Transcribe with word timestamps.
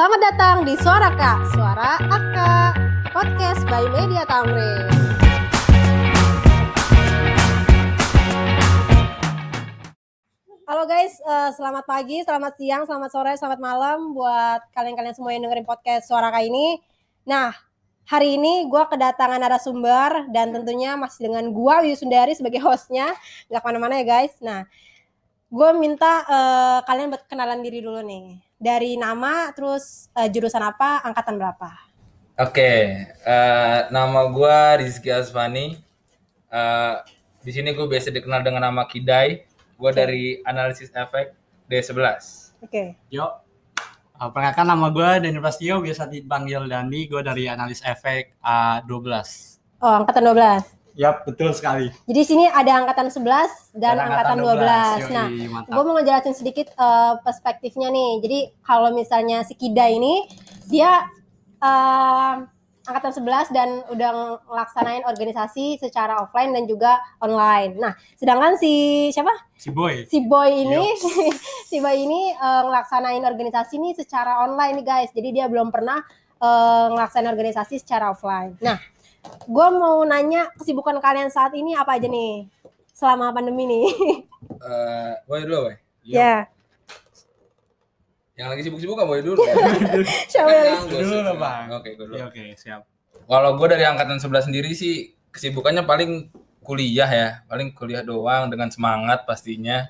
Selamat 0.00 0.32
datang 0.32 0.56
di 0.64 0.74
Suara 0.80 1.12
Kak, 1.12 1.38
Suara 1.52 2.00
Aka, 2.08 2.72
podcast 3.12 3.60
by 3.68 3.84
Media 3.92 4.24
Tamrin. 4.24 4.88
Halo 10.64 10.88
guys, 10.88 11.20
eh, 11.20 11.52
selamat 11.52 11.84
pagi, 11.84 12.24
selamat 12.24 12.52
siang, 12.56 12.88
selamat 12.88 13.10
sore, 13.12 13.36
selamat 13.36 13.60
malam 13.60 14.16
buat 14.16 14.72
kalian-kalian 14.72 15.12
semua 15.12 15.36
yang 15.36 15.44
dengerin 15.44 15.68
podcast 15.68 16.08
Suara 16.08 16.32
Kak 16.32 16.48
ini. 16.48 16.80
Nah, 17.28 17.52
hari 18.08 18.40
ini 18.40 18.72
gue 18.72 18.80
kedatangan 18.88 19.36
narasumber 19.36 20.32
dan 20.32 20.48
tentunya 20.56 20.96
masih 20.96 21.28
dengan 21.28 21.52
gue 21.52 21.74
Wiyu 21.84 21.96
Sundari 22.00 22.32
sebagai 22.32 22.64
hostnya, 22.64 23.12
nggak 23.52 23.60
ke 23.60 23.66
mana-mana 23.68 24.00
ya 24.00 24.08
guys. 24.08 24.32
Nah, 24.40 24.64
gue 25.52 25.68
minta 25.76 26.24
eh, 26.24 26.78
kalian 26.88 27.12
buat 27.12 27.28
kenalan 27.28 27.60
diri 27.60 27.84
dulu 27.84 28.00
nih. 28.00 28.48
Dari 28.60 29.00
nama, 29.00 29.48
terus 29.56 30.12
eh, 30.12 30.28
jurusan 30.28 30.60
apa, 30.60 31.00
angkatan 31.00 31.40
berapa? 31.40 31.72
Oke, 32.36 33.08
eh, 33.08 33.80
nama 33.88 34.20
gua 34.28 34.76
Rizky 34.76 35.08
Asfani. 35.08 35.80
Eh, 36.52 36.96
di 37.40 37.50
sini 37.56 37.72
gue 37.72 37.88
biasa 37.88 38.12
dikenal 38.12 38.44
dengan 38.44 38.68
nama 38.68 38.84
Kidai. 38.84 39.48
Gue 39.80 39.90
dari 39.96 40.44
analisis 40.44 40.92
efek 40.92 41.32
D11. 41.72 41.96
Oke. 42.60 43.00
Yo, 43.08 43.24
uh, 44.20 44.28
perkenalkan 44.28 44.68
nama 44.68 44.92
gue 44.92 45.24
Daniel 45.24 45.40
Prastio, 45.40 45.80
biasa 45.80 46.04
dipanggil 46.04 46.68
Dani. 46.68 47.08
Gue 47.08 47.24
dari 47.24 47.48
analis 47.48 47.80
efek 47.80 48.36
A12. 48.44 49.08
Oh, 49.80 50.04
angkatan 50.04 50.36
12. 50.36 50.79
Yap, 50.98 51.26
betul 51.26 51.50
sekali. 51.54 51.92
Jadi 52.06 52.20
sini 52.26 52.44
ada 52.50 52.82
angkatan 52.82 53.08
11 53.08 53.74
dan 53.76 53.94
Ada 53.98 54.02
angkatan 54.10 54.36
12. 54.42 55.10
12. 55.10 55.16
Nah, 55.16 55.28
gue 55.66 55.82
mau 55.86 55.94
ngejelasin 55.98 56.34
sedikit 56.34 56.72
eh, 56.74 57.14
perspektifnya 57.22 57.88
nih. 57.90 58.10
Jadi 58.22 58.38
kalau 58.64 58.90
misalnya 58.90 59.42
si 59.46 59.54
Kida 59.54 59.86
ini 59.90 60.26
dia 60.66 61.06
eh, 61.62 62.34
angkatan 62.90 63.12
11 63.12 63.54
dan 63.54 63.68
udah 63.92 64.10
ngelaksanain 64.50 65.06
organisasi 65.06 65.78
secara 65.78 66.18
offline 66.24 66.50
dan 66.50 66.64
juga 66.66 66.98
online. 67.22 67.78
Nah, 67.78 67.92
sedangkan 68.18 68.58
si 68.58 69.08
siapa? 69.14 69.30
si 69.60 69.68
Boy. 69.68 70.08
Si 70.08 70.18
Boy 70.24 70.64
ini 70.64 70.84
si 71.70 71.78
Boy 71.78 72.02
ini 72.02 72.32
eh, 72.32 72.62
ngelaksanain 72.66 73.22
organisasi 73.22 73.78
ini 73.78 73.94
secara 73.94 74.42
online 74.42 74.82
nih 74.82 74.86
guys. 74.86 75.10
Jadi 75.12 75.28
dia 75.36 75.46
belum 75.46 75.70
pernah 75.70 76.00
eh, 76.40 76.86
ngelaksanain 76.90 77.30
organisasi 77.30 77.78
secara 77.78 78.10
offline. 78.10 78.56
Nah, 78.58 78.80
gue 79.22 79.66
mau 79.70 80.00
nanya 80.02 80.48
kesibukan 80.54 80.96
kalian 80.98 81.28
saat 81.28 81.52
ini 81.52 81.72
apa 81.72 81.96
aja 81.96 82.06
nih 82.06 82.48
selama 82.90 83.30
pandemi 83.30 83.64
nih? 83.64 83.86
Eh, 84.60 85.12
boy 85.24 85.40
dulu, 85.42 85.72
ya, 86.02 86.44
Yang 88.34 88.48
lagi 88.48 88.62
sibuk-sibuk 88.64 88.96
kan 88.96 89.04
boy 89.04 89.20
dulu. 89.20 89.36
siapa 90.32 90.48
Kan 90.48 90.64
yang 90.64 90.84
Dulu 90.88 91.16
lah, 91.20 91.36
Bang. 91.36 91.66
Oke, 91.74 91.92
gue 91.92 92.04
dulu. 92.04 92.16
Oke, 92.18 92.40
oke, 92.40 92.56
siap. 92.56 92.82
Kalau 93.24 93.50
gue 93.54 93.66
dari 93.68 93.84
angkatan 93.84 94.16
11 94.16 94.48
sendiri 94.48 94.72
sih 94.72 95.12
kesibukannya 95.28 95.84
paling 95.84 96.32
kuliah 96.60 97.06
ya, 97.06 97.28
paling 97.46 97.72
kuliah 97.72 98.00
doang 98.00 98.48
dengan 98.48 98.68
semangat 98.68 99.24
pastinya. 99.24 99.88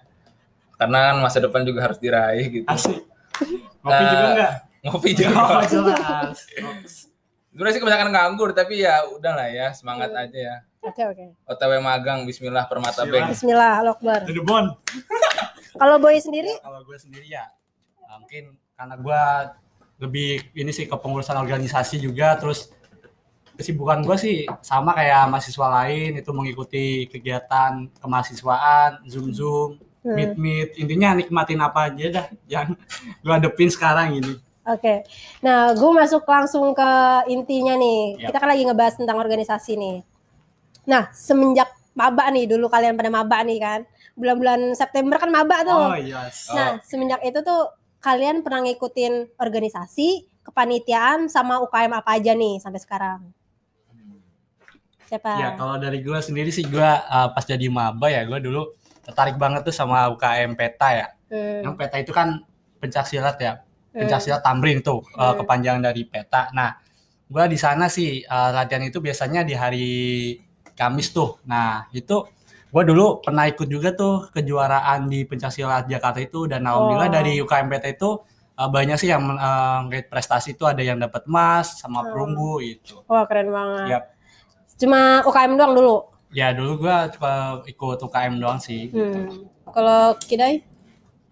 Karena 0.74 1.12
kan 1.12 1.16
masa 1.20 1.38
depan 1.38 1.62
juga 1.62 1.84
harus 1.84 1.98
diraih 1.98 2.62
gitu. 2.62 2.66
Asik. 2.66 3.04
Ngopi 3.80 4.02
Eh, 4.02 4.10
juga 4.10 4.26
enggak? 4.34 4.52
Ngopi 4.80 5.10
Oh, 5.10 5.14
juga. 5.14 5.60
jelas. 5.68 7.09
Sebenarnya 7.50 7.74
sih 7.74 7.82
kebanyakan 7.82 8.08
nganggur, 8.14 8.50
tapi 8.54 8.86
ya 8.86 9.02
udahlah 9.10 9.50
ya, 9.50 9.74
semangat 9.74 10.14
aja 10.14 10.38
ya. 10.38 10.56
Oke 10.80 11.02
oke. 11.02 11.24
OTW 11.50 11.82
magang, 11.82 12.22
Bismillah 12.22 12.70
Permata. 12.70 13.02
Bank. 13.04 13.34
Bismillah, 13.34 13.82
the 14.24 14.38
bone. 14.40 14.78
Kalau 15.76 15.96
Boy 15.98 16.22
sendiri? 16.22 16.50
Kalau 16.62 16.80
gue 16.86 16.96
sendiri 16.96 17.26
ya, 17.26 17.50
uh, 18.06 18.16
mungkin 18.22 18.54
karena 18.78 18.94
gue 18.96 19.22
lebih 20.00 20.30
ini 20.56 20.70
sih 20.72 20.86
kepengurusan 20.86 21.36
organisasi 21.36 22.00
juga, 22.00 22.38
terus 22.38 22.70
kesibukan 23.58 24.00
gue 24.06 24.16
sih 24.16 24.48
sama 24.64 24.96
kayak 24.96 25.28
mahasiswa 25.28 25.66
lain 25.68 26.16
itu 26.16 26.30
mengikuti 26.32 27.10
kegiatan 27.12 27.92
kemahasiswaan, 28.00 29.04
zoom 29.10 29.34
zoom, 29.34 29.70
Hmm. 30.00 30.16
meet 30.16 30.32
meet, 30.40 30.70
intinya 30.80 31.12
nikmatin 31.12 31.60
apa 31.60 31.92
aja 31.92 32.08
dah 32.08 32.26
yang 32.48 32.72
gue 33.20 33.32
hadepin 33.36 33.68
sekarang 33.68 34.16
ini. 34.16 34.32
Oke. 34.70 34.94
Nah, 35.42 35.74
gue 35.74 35.90
masuk 35.90 36.22
langsung 36.26 36.70
ke 36.72 36.90
intinya 37.30 37.74
nih. 37.74 38.22
Yap. 38.22 38.26
Kita 38.30 38.38
kan 38.38 38.48
lagi 38.54 38.62
ngebahas 38.66 38.94
tentang 38.98 39.18
organisasi 39.18 39.72
nih. 39.74 39.98
Nah, 40.86 41.10
semenjak 41.10 41.70
maba 41.92 42.30
nih, 42.30 42.46
dulu 42.46 42.70
kalian 42.70 42.94
pada 42.94 43.10
maba 43.10 43.42
nih 43.42 43.58
kan. 43.58 43.80
Bulan-bulan 44.14 44.78
September 44.78 45.18
kan 45.18 45.30
maba 45.30 45.66
tuh. 45.66 45.84
Oh 45.94 45.98
yes. 45.98 46.54
Nah, 46.54 46.78
semenjak 46.86 47.20
itu 47.26 47.42
tuh 47.42 47.74
kalian 48.00 48.40
pernah 48.40 48.64
ngikutin 48.64 49.36
organisasi, 49.36 50.24
kepanitiaan, 50.46 51.28
sama 51.28 51.60
UKM 51.60 51.92
apa 51.92 52.16
aja 52.16 52.32
nih 52.32 52.62
sampai 52.62 52.80
sekarang? 52.80 53.20
Siapa? 55.10 55.32
Ya 55.42 55.48
kalau 55.58 55.74
dari 55.74 56.06
gue 56.06 56.18
sendiri 56.22 56.54
sih 56.54 56.62
gue 56.70 56.86
uh, 56.86 57.28
pas 57.34 57.42
jadi 57.42 57.66
maba 57.66 58.06
ya 58.06 58.22
gue 58.22 58.38
dulu 58.38 58.70
tertarik 59.02 59.34
banget 59.34 59.66
tuh 59.66 59.74
sama 59.74 60.06
UKM 60.14 60.54
Peta 60.54 60.88
ya. 60.94 61.06
Hmm. 61.26 61.66
Yang 61.66 61.74
Peta 61.82 61.96
itu 61.98 62.12
kan 62.14 62.46
pencak 62.78 63.10
silat 63.10 63.36
ya. 63.42 63.58
Hmm. 63.90 64.06
Pencak 64.06 64.20
silat 64.22 64.42
Tamrin 64.42 64.78
tuh 64.80 65.02
uh, 65.18 65.34
kepanjangan 65.34 65.82
dari 65.82 66.06
Peta. 66.06 66.46
Nah, 66.54 66.78
gue 67.26 67.44
di 67.50 67.58
sana 67.58 67.90
sih 67.90 68.22
uh, 68.22 68.50
latihan 68.54 68.82
itu 68.82 69.02
biasanya 69.02 69.42
di 69.42 69.54
hari 69.54 69.88
Kamis 70.78 71.10
tuh. 71.10 71.42
Nah, 71.44 71.90
itu 71.90 72.22
gue 72.70 72.82
dulu 72.86 73.18
pernah 73.18 73.50
ikut 73.50 73.66
juga 73.66 73.90
tuh 73.92 74.30
kejuaraan 74.30 75.10
di 75.10 75.26
pencak 75.26 75.50
silat 75.50 75.90
Jakarta 75.90 76.22
itu 76.22 76.46
dan 76.46 76.62
alhamdulillah 76.62 77.10
Oh. 77.10 77.16
dari 77.18 77.32
UKM 77.42 77.66
Peta 77.66 77.90
itu 77.90 78.10
uh, 78.54 78.68
banyak 78.70 78.94
sih 78.94 79.10
yang 79.10 79.26
uh, 79.34 79.82
prestasi 80.06 80.54
itu 80.54 80.62
ada 80.70 80.78
yang 80.80 81.02
dapat 81.02 81.26
emas 81.26 81.82
sama 81.82 82.06
Oh. 82.06 82.14
perunggu 82.14 82.62
itu. 82.62 83.02
Wah, 83.10 83.26
keren 83.26 83.50
banget. 83.50 83.86
Yap. 83.90 84.02
Cuma 84.78 85.20
UKM 85.26 85.58
doang 85.58 85.74
dulu. 85.74 85.96
Ya 86.30 86.54
dulu 86.54 86.86
gue 86.86 86.96
cuma 87.18 87.58
ikut 87.66 87.98
UKM 88.00 88.38
doang 88.38 88.62
sih. 88.62 88.86
Hmm. 88.94 89.50
Kalau 89.66 90.14
Kidai? 90.22 90.62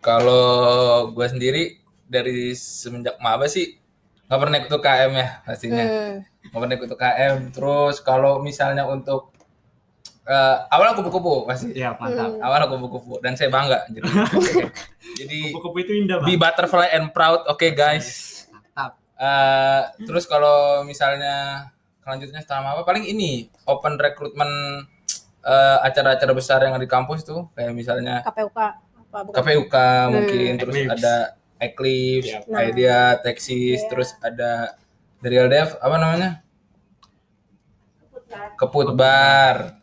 Kalau 0.03 1.11
gue 1.11 1.27
sendiri 1.27 1.63
dari 2.09 2.57
semenjak 2.57 3.21
maba 3.21 3.45
sih 3.47 3.77
nggak 4.29 4.41
pernah 4.45 4.57
ikut 4.61 4.73
UKM 4.77 5.13
ya 5.17 5.29
pastinya. 5.45 5.85
Hmm. 5.85 6.15
Nggak 6.53 6.61
pernah 6.61 6.75
ikut 6.77 6.91
UKM. 6.93 7.37
Terus 7.53 7.97
kalau 8.05 8.33
misalnya 8.45 8.85
untuk 8.85 9.33
eh 10.29 10.57
awal 10.69 10.93
kupu-kupu 10.93 11.49
pasti. 11.49 11.73
Ya 11.73 11.97
mantap. 11.97 12.37
Hmm. 12.37 12.45
Awal 12.45 12.69
kupu-kupu 12.69 13.25
dan 13.25 13.33
saya 13.37 13.49
bangga 13.49 13.89
jadi. 13.89 14.05
jadi 15.25 15.39
Kupu-kupu 15.57 15.81
itu 15.81 15.93
indah 15.97 16.21
be 16.21 16.37
banget. 16.37 16.41
butterfly 16.45 16.89
and 16.93 17.09
proud, 17.17 17.41
oke 17.49 17.65
guys. 17.73 18.45
Mantap. 18.53 19.01
Eh, 19.17 19.83
terus 20.05 20.29
kalau 20.29 20.85
misalnya 20.85 21.69
selanjutnya 22.05 22.41
setelah 22.45 22.77
apa 22.77 22.85
paling 22.85 23.09
ini 23.09 23.49
open 23.65 23.97
recruitment 23.97 24.85
eh, 25.41 25.79
acara-acara 25.89 26.33
besar 26.37 26.61
yang 26.65 26.77
ada 26.77 26.85
di 26.85 26.91
kampus 26.93 27.25
tuh 27.25 27.49
kayak 27.57 27.73
misalnya 27.73 28.21
KPUK 28.29 28.59
apa 29.09 29.19
bukan? 29.25 29.37
KPUK 29.41 29.77
mungkin 30.13 30.53
terus 30.61 30.75
Eclipse. 30.77 30.97
ada 31.01 31.15
Eclipse, 31.59 32.31
Yap. 32.31 32.47
Nah. 32.47 32.63
Idea, 32.65 32.99
Texas, 33.19 33.83
Iya. 33.83 33.89
terus 33.91 34.11
ada 34.19 34.79
dari 35.19 35.35
LDF 35.37 35.79
apa 35.79 35.97
namanya? 35.99 36.31
Keput 38.55 38.95
Bar. 38.95 39.79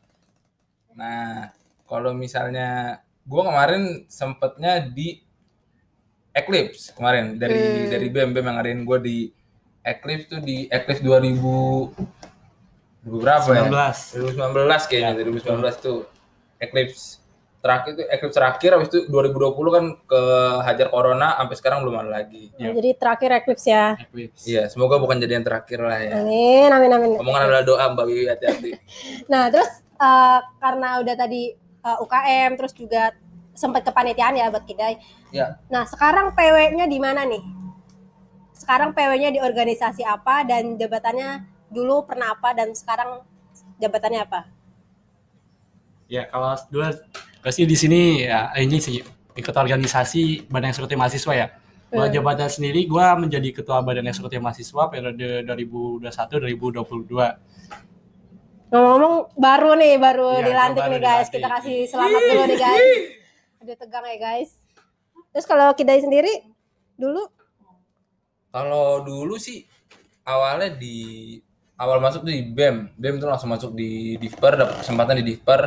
Nah, 0.95 1.51
kalau 1.83 2.15
misalnya 2.15 2.99
gua 3.25 3.49
kemarin 3.49 4.05
sempetnya 4.07 4.79
di 4.79 5.19
Eclipse 6.31 6.91
kemarin 6.91 7.39
dari 7.39 7.55
Hmm. 7.55 7.89
dari 7.89 8.07
BEM 8.11 8.31
BEM 8.35 8.45
yang 8.45 8.55
ngadain 8.59 8.81
gua 8.83 8.99
di 8.99 9.31
Eclipse 9.81 10.27
tuh 10.27 10.41
di 10.43 10.67
Eclipse 10.67 10.99
2000 10.99 11.95
2000 13.05 13.21
berapa 13.21 13.49
ya? 13.53 13.63
19. 13.69 14.17
2019 14.17 14.83
kayaknya, 14.89 15.11
Ya, 15.13 15.17
2019 15.21 15.75
tuh 15.79 15.99
Eclipse 16.59 17.21
terakhir 17.65 17.91
tuh 17.97 18.05
Eclipse 18.05 18.37
terakhir 18.37 18.69
habis 18.77 18.87
itu 18.93 18.99
2020 19.09 19.57
kan 19.73 19.85
ke 20.05 20.21
hajar 20.69 20.87
corona 20.93 21.33
sampai 21.41 21.55
sekarang 21.57 21.79
belum 21.81 21.97
ada 21.97 22.21
lagi. 22.21 22.53
Iya. 22.61 22.77
Jadi 22.77 22.89
terakhir 22.93 23.29
Eclipse 23.41 23.65
ya. 23.65 23.97
Eclipse. 23.97 24.45
Iya, 24.45 24.63
semoga 24.69 25.01
bukan 25.01 25.17
jadi 25.17 25.41
yang 25.41 25.45
terakhir 25.49 25.81
lah 25.81 25.97
ya. 25.97 26.21
Amin, 26.21 26.69
amin, 26.69 26.91
amin. 26.93 27.11
Omongan 27.17 27.41
adalah 27.49 27.65
doa 27.65 27.85
Mbak 27.89 28.05
Wiwi 28.05 28.25
hati-hati. 28.29 28.71
Nah, 29.33 29.49
terus 29.49 29.81
eh, 29.81 30.39
karena 30.61 31.01
udah 31.01 31.15
tadi 31.17 31.57
eh, 31.57 31.97
UKM, 32.05 32.51
terus 32.53 32.73
juga 32.77 33.17
sempat 33.57 33.81
kepanitiaan 33.81 34.37
ya 34.37 34.53
buat 34.53 34.61
Kidai. 34.61 35.01
Ya, 35.33 35.57
Nah, 35.73 35.89
sekarang 35.89 36.37
PW-nya 36.37 36.85
di 36.85 36.99
mana 37.01 37.25
nih? 37.25 37.41
Sekarang 38.53 38.93
PW-nya 38.93 39.33
di 39.33 39.41
organisasi 39.41 40.05
apa 40.05 40.45
dan 40.45 40.77
jabatannya 40.77 41.49
dulu 41.73 42.05
pernah 42.05 42.37
apa 42.37 42.53
dan 42.53 42.77
sekarang 42.77 43.25
jabatannya 43.81 44.21
apa? 44.21 44.41
Ya 46.05 46.29
kalau 46.29 46.53
dua 46.69 46.93
pasti 47.45 47.61
di 47.69 47.77
sini 47.77 48.25
ya 48.25 48.49
ini 48.57 48.81
sih 48.81 48.97
ikut 49.37 49.53
organisasi 49.53 50.49
Badan 50.49 50.73
Eksekutif 50.73 50.97
Mahasiswa 50.97 51.33
ya. 51.37 51.47
Kalau 51.85 52.09
Hmm. 52.09 52.15
jabatan 52.17 52.49
sendiri 52.49 52.89
gua 52.89 53.13
menjadi 53.13 53.53
ketua 53.53 53.85
Badan 53.85 54.09
Eksekutif 54.09 54.41
Mahasiswa 54.41 54.89
periode 54.89 55.45
2021-2022. 55.45 57.37
Ngomong-ngomong 58.73 59.37
baru 59.37 59.71
nih, 59.77 59.93
baru 60.01 60.29
Iya, 60.35 60.45
dilantik 60.49 60.81
baru 60.81 60.91
nih 60.91 60.99
guys. 60.99 61.29
dilantik. 61.29 61.37
Kita 61.37 61.47
kasih 61.53 61.77
selamat 61.85 62.21
dulu 62.25 62.43
nih 62.49 62.57
guys. 62.57 62.87
Aduh 63.61 63.75
tegang 63.77 64.05
ya 64.05 64.17
guys. 64.17 64.49
Terus 65.29 65.45
kalau 65.45 65.67
Kidai 65.77 66.01
sendiri 66.01 66.33
dulu 66.97 67.21
Kalau 68.49 69.03
dulu 69.03 69.35
sih 69.35 69.67
awalnya 70.23 70.71
di 70.73 70.95
awal 71.75 71.99
masuk 71.99 72.23
tuh 72.23 72.31
di 72.31 72.41
BEM. 72.41 72.95
BEM 72.95 73.19
tuh 73.19 73.27
langsung 73.27 73.51
masuk 73.51 73.75
di 73.75 74.15
Divper, 74.15 74.55
dapat 74.55 74.79
kesempatan 74.79 75.19
di 75.19 75.25
Divper. 75.27 75.61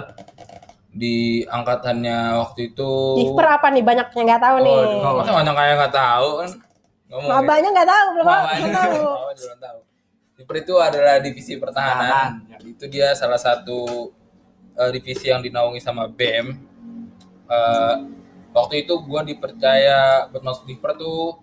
Di 0.89 1.45
angkatannya 1.45 2.41
waktu 2.41 2.73
itu 2.73 2.91
Divper 3.21 3.47
apa 3.47 3.69
nih 3.69 3.85
banyak 3.85 4.09
yang 4.17 4.27
nggak 4.35 4.43
tahu 4.43 4.57
nih. 4.65 4.81
Oh, 5.05 5.13
masa 5.21 5.33
banyak 5.37 5.55
kayak 5.55 5.75
nggak 5.77 5.95
tahu 5.95 6.29
kan? 6.41 6.51
Ngomong 7.09 7.29
ya. 7.29 7.37
Mabanya 7.41 7.69
nggak 7.73 7.89
tahu 7.89 8.07
belum 8.09 8.27
Mabanya 8.27 8.69
tahu. 8.73 9.01
Mabanya 9.05 9.43
belum 9.45 9.61
tahu. 9.61 9.79
Divper 10.39 10.57
itu 10.63 10.75
adalah 10.81 11.15
divisi 11.21 11.53
pertahanan. 11.61 12.29
Ya. 12.49 12.57
Itu 12.63 12.85
dia 12.89 13.09
salah 13.13 13.37
satu 13.37 14.11
eh, 14.79 14.91
divisi 14.97 15.29
yang 15.29 15.45
dinaungi 15.45 15.81
sama 15.83 16.09
BEM. 16.09 16.47
Eh, 17.49 17.95
waktu 18.57 18.89
itu 18.89 18.97
gua 19.05 19.21
dipercaya 19.25 20.29
buat 20.33 20.41
masuk 20.41 20.65
Divper 20.69 20.97
tuh 20.97 21.37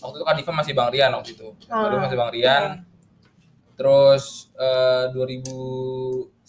waktu 0.00 0.16
itu 0.20 0.24
kan 0.24 0.36
Diva 0.36 0.52
masih 0.52 0.72
Bang 0.72 0.88
Rian 0.88 1.12
waktu 1.12 1.36
itu. 1.36 1.52
Ah. 1.68 1.92
Masih 2.00 2.16
Bang 2.16 2.32
Rian. 2.32 2.84
Terus 3.76 4.48
eh, 4.56 5.12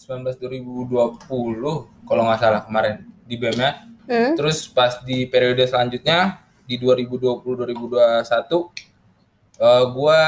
2019 0.08 0.40
2020 0.88 2.08
kalau 2.08 2.22
nggak 2.24 2.40
salah 2.40 2.64
kemarin 2.64 3.04
di 3.28 3.36
BEM 3.36 3.56
nya. 3.60 3.84
Hmm. 4.08 4.32
Terus 4.40 4.64
pas 4.72 5.04
di 5.04 5.28
periode 5.28 5.60
selanjutnya 5.68 6.40
di 6.64 6.80
2020 6.80 7.44
2021 7.44 8.24
eh, 9.60 9.84
gua 9.92 10.20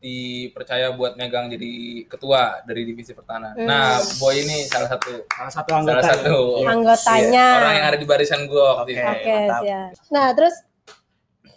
dipercaya 0.00 0.96
buat 0.96 1.12
megang 1.20 1.52
jadi 1.52 1.72
ketua 2.08 2.64
dari 2.64 2.88
divisi 2.88 3.12
pertahanan. 3.12 3.52
Hmm. 3.52 3.68
Nah, 3.68 4.00
Boy 4.16 4.48
ini 4.48 4.64
salah 4.64 4.88
satu 4.96 5.28
Salah 5.28 5.52
satu 5.52 5.70
anggota. 5.76 6.00
salah 6.00 6.16
satu 6.16 6.36
ya. 6.64 6.68
Anggotanya. 6.72 7.46
Iya, 7.52 7.60
orang 7.60 7.74
yang 7.76 7.86
ada 7.92 7.98
di 8.00 8.06
barisan 8.08 8.40
gua 8.48 8.80
waktu 8.80 8.96
Oke. 8.96 9.04
itu. 9.04 9.12
Oke, 9.12 9.36
siap. 9.60 9.88
Nah, 10.08 10.26
terus 10.32 10.56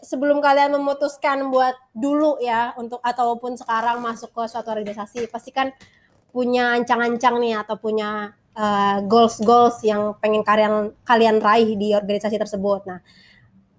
sebelum 0.04 0.44
kalian 0.44 0.76
memutuskan 0.76 1.48
buat 1.48 1.72
dulu 1.96 2.36
ya 2.44 2.76
untuk 2.76 3.00
ataupun 3.00 3.56
sekarang 3.56 4.04
masuk 4.04 4.36
ke 4.36 4.44
suatu 4.52 4.76
organisasi, 4.76 5.32
pasti 5.32 5.56
kan 5.56 5.72
punya 6.34 6.74
ancang-ancang 6.74 7.38
nih 7.38 7.62
atau 7.62 7.78
punya 7.78 8.34
uh, 8.58 8.98
goals-goals 9.06 9.86
yang 9.86 10.18
pengen 10.18 10.42
kalian 10.42 10.90
kalian 11.06 11.38
raih 11.38 11.78
di 11.78 11.94
organisasi 11.94 12.42
tersebut. 12.42 12.90
Nah, 12.90 13.00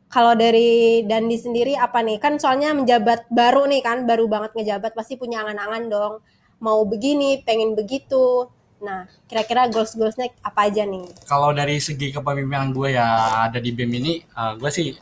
kalau 0.06 0.38
dari 0.38 1.02
Dandi 1.02 1.34
sendiri 1.34 1.74
apa 1.74 1.98
nih? 1.98 2.22
Kan 2.22 2.38
soalnya 2.38 2.70
menjabat 2.70 3.26
baru 3.26 3.66
nih 3.66 3.82
kan, 3.82 4.06
baru 4.06 4.30
banget 4.30 4.54
ngejabat 4.54 4.94
pasti 4.94 5.18
punya 5.18 5.42
angan-angan 5.42 5.84
dong. 5.90 6.14
Mau 6.62 6.86
begini, 6.86 7.42
pengen 7.42 7.74
begitu. 7.74 8.46
Nah, 8.78 9.10
kira-kira 9.26 9.66
goals-goalsnya 9.66 10.30
apa 10.38 10.70
aja 10.70 10.86
nih? 10.86 11.10
Kalau 11.26 11.50
dari 11.50 11.82
segi 11.82 12.14
kepemimpinan 12.14 12.70
gue 12.70 12.94
ya 12.94 13.42
ada 13.50 13.58
di 13.58 13.74
BEM 13.74 13.90
ini, 13.98 14.22
eh, 14.22 14.52
gue 14.54 14.70
sih 14.70 14.94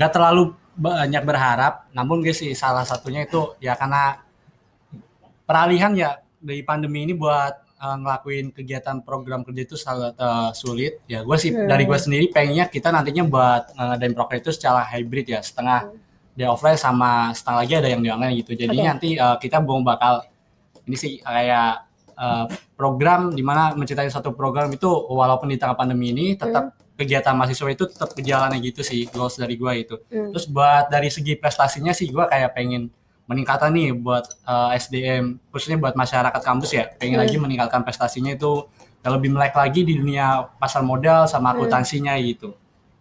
nggak 0.00 0.12
terlalu 0.16 0.56
banyak 0.72 1.20
berharap. 1.20 1.92
Namun 1.92 2.24
gue 2.24 2.32
sih 2.32 2.56
salah 2.56 2.88
satunya 2.88 3.28
itu 3.28 3.52
ya 3.60 3.76
karena 3.76 4.24
peralihan 5.44 5.92
ya 5.92 6.23
dari 6.44 6.60
pandemi 6.60 7.08
ini 7.08 7.16
buat 7.16 7.64
eh, 7.80 7.96
ngelakuin 8.04 8.52
kegiatan 8.52 9.00
program 9.00 9.40
kerja 9.42 9.62
itu 9.64 9.76
sangat 9.80 10.12
eh, 10.20 10.50
sulit. 10.52 11.00
Ya 11.08 11.24
gue 11.24 11.36
sih 11.40 11.50
Hmm. 11.56 11.64
dari 11.64 11.88
gue 11.88 11.96
sendiri 11.96 12.28
pengennya 12.28 12.68
kita 12.68 12.92
nantinya 12.92 13.24
buat 13.24 13.62
eh, 13.72 13.84
ngadain 13.96 14.12
program 14.12 14.38
itu 14.44 14.52
secara 14.52 14.84
hybrid 14.92 15.26
ya, 15.32 15.40
setengah 15.40 15.88
di 16.34 16.42
offline 16.44 16.74
sama 16.74 17.30
setengah 17.30 17.58
lagi 17.62 17.74
ada 17.78 17.88
yang 17.88 18.02
di 18.02 18.10
online 18.12 18.34
gitu. 18.44 18.52
Jadi 18.58 18.76
Oke. 18.76 18.84
nanti 18.84 19.08
eh, 19.16 19.36
kita 19.40 19.64
mau 19.64 19.80
bakal 19.80 20.22
ini 20.84 20.96
sih 21.00 21.12
kayak 21.24 21.72
eh, 22.14 22.44
program 22.76 23.32
di 23.32 23.40
mana 23.40 23.72
menciptakan 23.72 24.12
satu 24.12 24.36
program 24.36 24.68
itu 24.68 24.86
walaupun 24.90 25.48
di 25.48 25.56
tengah 25.56 25.74
pandemi 25.78 26.12
ini 26.12 26.36
tetap 26.36 26.76
kegiatan 26.94 27.34
mahasiswa 27.34 27.74
itu 27.74 27.90
tetap 27.90 28.14
berjalan 28.14 28.54
gitu 28.62 28.82
sih 28.86 29.06
goals 29.10 29.34
dari 29.34 29.58
gue 29.58 29.72
itu. 29.78 29.96
Hmm. 30.10 30.30
Terus 30.30 30.46
buat 30.46 30.90
dari 30.90 31.10
segi 31.10 31.34
prestasinya 31.34 31.90
sih 31.90 32.06
gue 32.10 32.22
kayak 32.26 32.54
pengen 32.54 32.86
meningkatkan 33.24 33.72
nih 33.72 33.92
buat 33.92 34.24
eh, 34.44 34.70
SDM 34.76 35.40
khususnya 35.48 35.80
buat 35.80 35.94
masyarakat 35.94 36.40
kampus 36.40 36.70
ya 36.72 36.84
pengen 36.94 37.16
Hmm. 37.16 37.24
lagi 37.24 37.36
meningkatkan 37.40 37.80
prestasinya 37.80 38.32
itu 38.32 38.68
yang 39.00 39.12
lebih 39.16 39.30
melek 39.30 39.52
lagi 39.52 39.80
di 39.80 39.96
dunia 39.96 40.48
pasar 40.56 40.80
modal 40.80 41.24
sama 41.24 41.52
Hmm. 41.52 41.60
akuntansinya 41.60 42.16
gitu. 42.20 42.52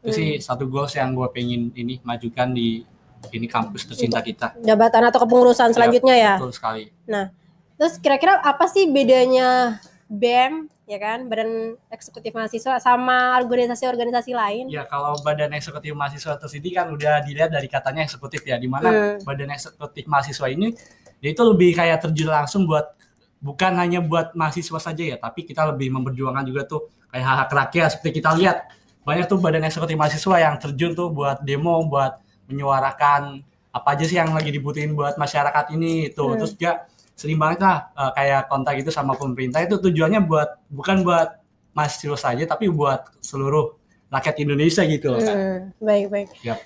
Itu 0.04 0.12
sih 0.12 0.30
satu 0.38 0.68
goals 0.68 0.92
yang 0.94 1.16
gue 1.16 1.28
pengen 1.32 1.72
ini 1.74 2.00
majukan 2.04 2.52
di 2.52 2.84
ini 3.32 3.48
kampus 3.48 3.88
tercinta 3.88 4.20
kita. 4.20 4.52
Jabatan 4.60 5.08
atau 5.08 5.24
kepengurusan 5.24 5.72
selanjutnya 5.72 6.16
ya? 6.16 6.34
Betul 6.36 6.52
sekali. 6.52 6.84
Nah, 7.08 7.32
terus 7.80 7.96
kira-kira 7.96 8.36
apa 8.38 8.68
sih 8.68 8.92
bedanya 8.92 9.80
BEM 10.12 10.68
ya 10.84 11.00
kan, 11.00 11.32
Badan 11.32 11.80
Eksekutif 11.88 12.36
Mahasiswa 12.36 12.76
sama 12.84 13.40
organisasi-organisasi 13.40 14.32
lain? 14.36 14.66
Ya 14.68 14.84
kalau 14.84 15.16
badan 15.24 15.56
eksekutif 15.56 15.96
mahasiswa 15.96 16.36
tersendiri 16.36 16.76
kan 16.76 16.92
udah 16.92 17.24
dilihat 17.24 17.50
dari 17.52 17.72
katanya 17.72 18.04
eksekutif 18.04 18.44
ya, 18.44 18.60
di 18.60 18.68
mana 18.68 18.92
Hmm. 18.92 19.24
badan 19.24 19.56
eksekutif 19.56 20.04
mahasiswa 20.08 20.48
ini 20.52 20.76
dia 21.24 21.32
itu 21.32 21.44
lebih 21.44 21.72
kayak 21.72 22.04
terjun 22.04 22.28
langsung 22.28 22.68
buat 22.68 22.92
bukan 23.40 23.76
hanya 23.80 24.04
buat 24.04 24.36
mahasiswa 24.36 24.80
saja 24.80 25.04
ya, 25.04 25.16
tapi 25.16 25.48
kita 25.48 25.68
lebih 25.72 25.92
memperjuangkan 25.92 26.44
juga 26.44 26.68
tuh 26.68 26.92
kayak 27.12 27.24
hak 27.24 27.38
hak 27.40 27.50
rakyat 27.52 27.90
seperti 27.96 28.20
kita 28.20 28.36
lihat 28.36 28.68
banyak 29.04 29.28
tuh 29.28 29.40
badan 29.40 29.64
eksekutif 29.68 29.96
mahasiswa 29.96 30.36
yang 30.40 30.56
terjun 30.60 30.96
tuh 30.96 31.12
buat 31.12 31.44
demo, 31.44 31.80
buat 31.88 32.20
menyuarakan 32.52 33.44
apa 33.74 33.88
aja 33.98 34.06
sih 34.06 34.16
yang 34.20 34.32
lagi 34.32 34.54
dibutuhin 34.54 34.94
buat 34.94 35.18
masyarakat 35.18 35.74
ini 35.76 36.14
itu. 36.14 36.24
Hmm. 36.24 36.38
Terus 36.40 36.54
juga 36.60 36.86
sering 37.14 37.38
banget 37.38 37.62
lah 37.62 37.78
eh, 37.94 38.12
kayak 38.18 38.42
kontak 38.50 38.76
itu 38.82 38.90
sama 38.90 39.14
pemerintah 39.14 39.62
itu 39.62 39.78
tujuannya 39.78 40.26
buat 40.26 40.50
bukan 40.70 41.06
buat 41.06 41.40
mahasiswa 41.74 42.18
saja 42.18 42.44
tapi 42.46 42.70
buat 42.70 43.10
seluruh 43.22 43.78
rakyat 44.14 44.36
Indonesia 44.46 44.86
gitu 44.86 45.10
loh. 45.10 45.20
Kak. 45.20 45.34
Hmm, 45.34 45.60
baik 45.82 46.06
baik. 46.14 46.28
Yap. 46.46 46.62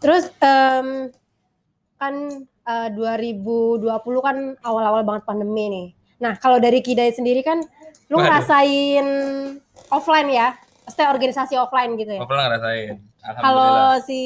Terus 0.00 0.32
em, 0.40 1.12
kan 2.00 2.14
eh, 2.44 2.88
2020 2.92 3.92
kan 4.24 4.36
awal-awal 4.64 5.04
banget 5.04 5.22
pandemi 5.28 5.64
nih. 5.68 5.86
Nah 6.24 6.40
kalau 6.40 6.56
dari 6.56 6.80
Kidai 6.80 7.12
sendiri 7.12 7.44
kan 7.44 7.60
lu 8.08 8.16
Waduh. 8.16 8.24
ngerasain 8.24 9.06
offline 9.92 10.30
ya, 10.32 10.56
maksudnya 10.88 11.08
organisasi 11.12 11.54
offline 11.60 12.00
gitu 12.00 12.16
ya. 12.16 12.20
Ngobrol 12.24 12.40
ngerasain. 12.40 12.96
Kalau 13.20 14.00
si 14.06 14.20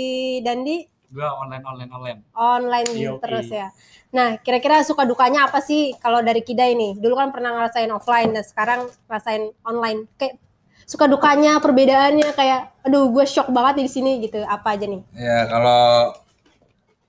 Dandi 0.45 0.87
Gua 1.11 1.35
online 1.43 1.65
online 1.67 1.91
online. 1.91 2.19
online 2.39 2.91
terus 3.19 3.51
ya. 3.51 3.67
Nah, 4.11 4.43
kira-kira 4.43 4.83
suka 4.83 5.07
dukanya 5.07 5.47
apa 5.47 5.63
sih 5.63 5.95
kalau 6.03 6.19
dari 6.19 6.43
Kidai 6.43 6.75
nih? 6.75 6.99
Dulu 6.99 7.15
kan 7.15 7.31
pernah 7.31 7.55
ngerasain 7.55 7.91
offline 7.95 8.35
dan 8.35 8.43
sekarang 8.43 8.81
ngerasain 9.07 9.55
online. 9.63 10.11
Kayak 10.19 10.35
suka 10.83 11.07
dukanya, 11.07 11.63
perbedaannya 11.63 12.35
kayak 12.35 12.83
aduh 12.83 13.07
gue 13.15 13.23
shock 13.23 13.55
banget 13.55 13.87
di 13.87 13.91
sini 13.91 14.19
gitu. 14.19 14.43
Apa 14.43 14.75
aja 14.75 14.91
nih? 14.91 15.03
Ya 15.15 15.47
kalau 15.47 16.11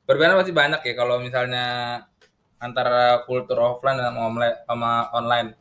perbedaan 0.06 0.38
pasti 0.38 0.54
banyak 0.54 0.82
ya 0.86 0.94
kalau 0.94 1.18
misalnya 1.18 1.66
antara 2.62 3.26
kultur 3.26 3.58
offline 3.58 3.98
dan 3.98 4.14
sama 4.70 5.10
online. 5.18 5.58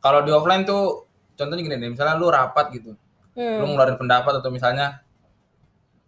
Kalau 0.00 0.24
di 0.24 0.32
offline 0.32 0.64
tuh 0.64 1.04
contohnya 1.36 1.60
gini 1.60 1.76
deh, 1.76 1.90
misalnya 1.92 2.16
lu 2.16 2.32
rapat 2.32 2.72
gitu, 2.72 2.96
lu 3.36 3.40
Hmm. 3.40 3.68
ngeluarin 3.68 4.00
pendapat 4.00 4.40
atau 4.40 4.48
misalnya 4.48 5.04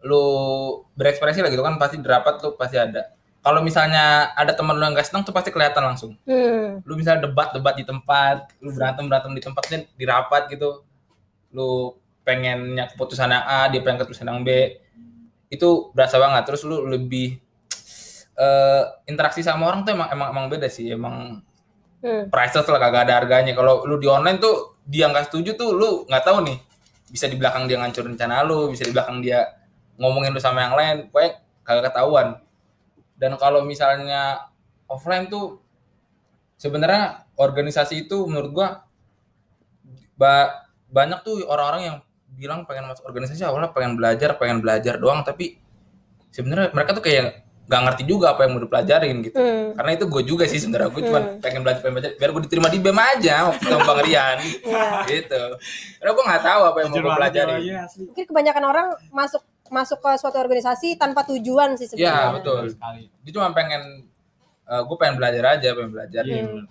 lu 0.05 0.25
berekspresi 0.97 1.45
lah 1.45 1.51
gitu 1.53 1.61
kan 1.61 1.77
pasti 1.77 2.01
di 2.01 2.09
rapat 2.09 2.41
tuh 2.41 2.57
pasti 2.57 2.81
ada. 2.81 3.16
Kalau 3.47 3.63
misalnya 3.63 4.35
ada 4.35 4.51
teman 4.51 4.75
lu 4.75 4.83
yang 4.83 4.99
gak 4.99 5.07
seneng 5.07 5.23
tuh 5.23 5.31
pasti 5.31 5.55
kelihatan 5.55 5.87
langsung. 5.87 6.19
Hmm. 6.27 6.83
Lu 6.83 6.99
misalnya 6.99 7.31
debat-debat 7.31 7.79
di 7.79 7.87
tempat, 7.87 8.51
lu 8.59 8.75
berantem-berantem 8.75 9.31
di 9.39 9.43
tempatnya 9.47 9.79
di 9.95 10.03
rapat 10.03 10.51
gitu. 10.51 10.83
Lu 11.55 11.95
pengennya 12.27 12.91
keputusan 12.91 13.31
yang 13.31 13.47
A, 13.47 13.71
dia 13.71 13.87
pengen 13.87 14.03
keputusan 14.03 14.27
yang 14.27 14.43
B. 14.43 14.83
Itu 15.47 15.95
berasa 15.95 16.19
banget. 16.19 16.43
Terus 16.43 16.67
lu 16.67 16.91
lebih 16.91 17.39
eh, 18.35 18.83
interaksi 19.07 19.47
sama 19.47 19.71
orang 19.71 19.87
tuh 19.87 19.95
emang 19.95 20.11
emang, 20.11 20.29
emang 20.35 20.47
beda 20.51 20.67
sih. 20.67 20.91
Emang 20.91 21.47
Hmm. 22.05 22.29
priceless 22.29 22.69
lah 22.69 22.79
kagak 22.79 23.09
ada 23.09 23.19
harganya. 23.19 23.57
Kalau 23.57 23.83
lu 23.89 23.97
di 23.97 24.07
online 24.07 24.39
tuh 24.39 24.79
dia 24.85 25.09
nggak 25.09 25.27
setuju 25.33 25.57
tuh 25.57 25.73
lu 25.75 26.05
nggak 26.07 26.23
tahu 26.23 26.45
nih. 26.45 26.59
Bisa 27.09 27.27
di 27.27 27.35
belakang 27.39 27.67
dia 27.67 27.81
ngancurin 27.81 28.15
rencana 28.15 28.45
lu, 28.45 28.69
bisa 28.71 28.85
di 28.85 28.93
belakang 28.93 29.19
dia 29.25 29.43
ngomongin 29.97 30.31
lu 30.31 30.39
sama 30.43 30.67
yang 30.69 30.75
lain, 30.77 30.97
pokoknya 31.09 31.31
kagak 31.65 31.85
ketahuan. 31.91 32.27
Dan 33.17 33.35
kalau 33.35 33.61
misalnya 33.61 34.45
offline 34.87 35.27
tuh 35.27 35.59
sebenarnya 36.55 37.27
organisasi 37.35 38.05
itu 38.05 38.25
menurut 38.25 38.51
gua 38.51 38.69
ba- 40.15 40.65
banyak 40.87 41.21
tuh 41.21 41.45
orang-orang 41.45 41.83
yang 41.85 41.97
bilang 42.31 42.65
pengen 42.65 42.87
masuk 42.87 43.05
organisasi 43.05 43.43
awalnya 43.43 43.73
pengen 43.73 43.97
belajar, 43.97 44.37
pengen 44.37 44.61
belajar 44.61 44.97
doang, 44.97 45.21
tapi 45.21 45.57
sebenarnya 46.29 46.69
mereka 46.71 46.93
tuh 46.93 47.01
kayak 47.01 47.25
nggak 47.67 47.83
ngerti 47.83 48.03
juga 48.07 48.31
apa 48.31 48.47
yang 48.47 48.55
mau 48.55 48.63
dipelajarin 48.63 49.17
gitu. 49.21 49.35
Hmm. 49.35 49.75
Karena 49.75 49.91
itu 49.93 50.05
gue 50.07 50.23
juga 50.23 50.45
sih 50.47 50.57
sebenarnya 50.57 50.87
gue 50.89 51.03
cuma 51.03 51.19
Hmm. 51.19 51.41
pengen 51.41 51.61
belajar, 51.61 51.81
pengen 51.83 51.95
belajar 51.99 52.11
biar 52.15 52.31
gue 52.31 52.43
diterima 52.47 52.69
di 52.69 52.79
BEM 52.79 52.95
aja 52.95 53.37
waktu 53.51 53.65
sama 53.65 53.83
Bang 53.85 54.01
Rian. 54.01 54.39
Iya. 54.39 54.87
gitu. 55.05 55.43
Karena 55.99 56.11
gue 56.13 56.25
nggak 56.25 56.43
tahu 56.45 56.61
apa 56.63 56.79
yang 56.79 56.89
mau 56.89 56.95
gue 56.95 57.03
banget 57.03 57.19
pelajari. 57.19 57.63
ya, 57.65 57.79
asli. 57.83 58.03
Mungkin 58.07 58.25
kebanyakan 58.25 58.65
orang 58.65 58.87
masuk 59.11 59.43
masuk 59.69 59.99
ke 59.99 60.11
suatu 60.15 60.37
organisasi 60.37 60.95
tanpa 60.95 61.23
tujuan 61.25 61.75
sih 61.75 61.87
Iya 61.91 62.11
sebenarnya. 62.13 62.33
betul. 62.37 62.63
sekali. 62.69 63.03
Dia 63.21 63.33
cuma 63.33 63.51
pengen 63.51 63.83
gue 64.67 64.97
pengen 64.97 65.17
belajar 65.17 65.45
aja, 65.53 65.69
pengen 65.73 65.93
belajar. 65.93 66.23
Iya, 66.23 66.43
Hmm. 66.43 66.67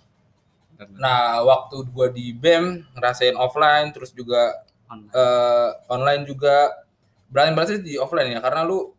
Nah 0.94 1.40
waktu 1.42 1.88
gue 1.88 2.08
di 2.12 2.26
BEM 2.32 2.66
ngerasain 2.94 3.34
offline 3.34 3.90
terus 3.90 4.12
juga 4.12 4.52
Online. 4.86 5.08
eh, 5.10 5.70
online 5.88 6.24
juga 6.24 6.68
berani 7.26 7.56
berarti 7.56 7.80
di 7.80 7.96
offline 7.96 8.30
ya 8.30 8.40
karena 8.40 8.62
lu 8.62 8.92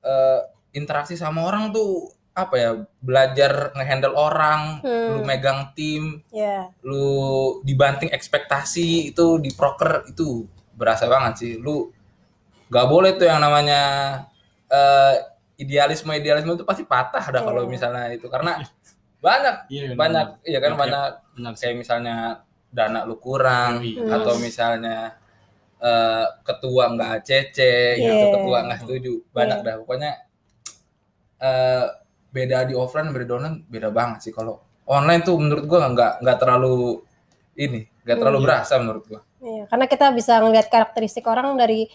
eh, 0.00 0.40
interaksi 0.72 1.14
sama 1.14 1.42
orang 1.42 1.70
tuh 1.70 2.06
apa 2.32 2.54
ya 2.54 2.70
belajar 2.98 3.70
ngehandle 3.72 4.14
orang 4.14 4.78
Hmm. 4.78 5.10
lu 5.12 5.20
megang 5.22 5.70
tim 5.72 6.22
ya 6.28 6.66
lu 6.82 7.06
dibanting 7.62 8.10
ekspektasi 8.10 9.08
itu 9.08 9.38
di 9.38 9.50
proker 9.50 10.06
itu 10.08 10.46
berasa 10.72 11.06
banget 11.06 11.34
sih 11.36 11.52
lu 11.56 11.90
gak 12.68 12.86
boleh 12.86 13.16
tuh 13.16 13.26
yang 13.26 13.40
namanya 13.40 13.80
eh, 14.68 15.14
idealisme 15.56 16.12
idealisme 16.12 16.52
itu 16.52 16.62
pasti 16.62 16.84
patah 16.84 17.24
dah 17.24 17.42
kalau 17.42 17.64
Iya. 17.64 17.70
misalnya 17.70 18.04
itu 18.12 18.28
karena 18.28 18.60
banyak 19.18 19.56
Iya, 19.66 19.82
benar. 19.90 19.96
banyak 19.98 20.26
iya 20.44 20.58
kan 20.58 20.70
Iya, 20.70 20.78
banyak 20.78 21.10
sih. 21.56 21.60
kayak 21.64 21.76
misalnya 21.76 22.14
dana 22.68 23.00
lu 23.02 23.16
kurang 23.16 23.80
Iya. 23.80 24.04
Hmm. 24.04 24.14
atau 24.14 24.34
misalnya 24.36 25.16
eh, 25.78 26.26
ketua 26.42 26.90
nggak 26.90 27.10
ACC 27.16 27.58
gitu 27.96 28.14
Iya. 28.18 28.30
ketua 28.34 28.58
nggak 28.62 28.78
setuju 28.82 29.12
banyak 29.30 29.58
Iya. 29.58 29.66
dah 29.66 29.74
pokoknya 29.78 30.12
eh, 31.38 31.84
beda 32.28 32.58
di 32.64 32.74
offline 32.74 33.08
beda 33.08 33.24
di 33.24 33.32
online 33.32 33.56
beda 33.64 33.88
banget 33.88 34.18
sih 34.20 34.32
kalau 34.32 34.58
online 34.84 35.22
tuh 35.22 35.38
menurut 35.38 35.64
gua 35.64 35.88
nggak 35.88 36.12
nggak 36.20 36.38
terlalu 36.38 37.00
ini 37.56 37.86
nggak 38.04 38.16
terlalu 38.16 38.38
Hmm. 38.38 38.46
berasa 38.46 38.74
menurut 38.76 39.04
gua 39.06 39.20
Iya, 39.38 39.70
karena 39.70 39.86
kita 39.86 40.06
bisa 40.10 40.42
ngelihat 40.42 40.66
karakteristik 40.66 41.22
orang 41.24 41.54
dari 41.54 41.86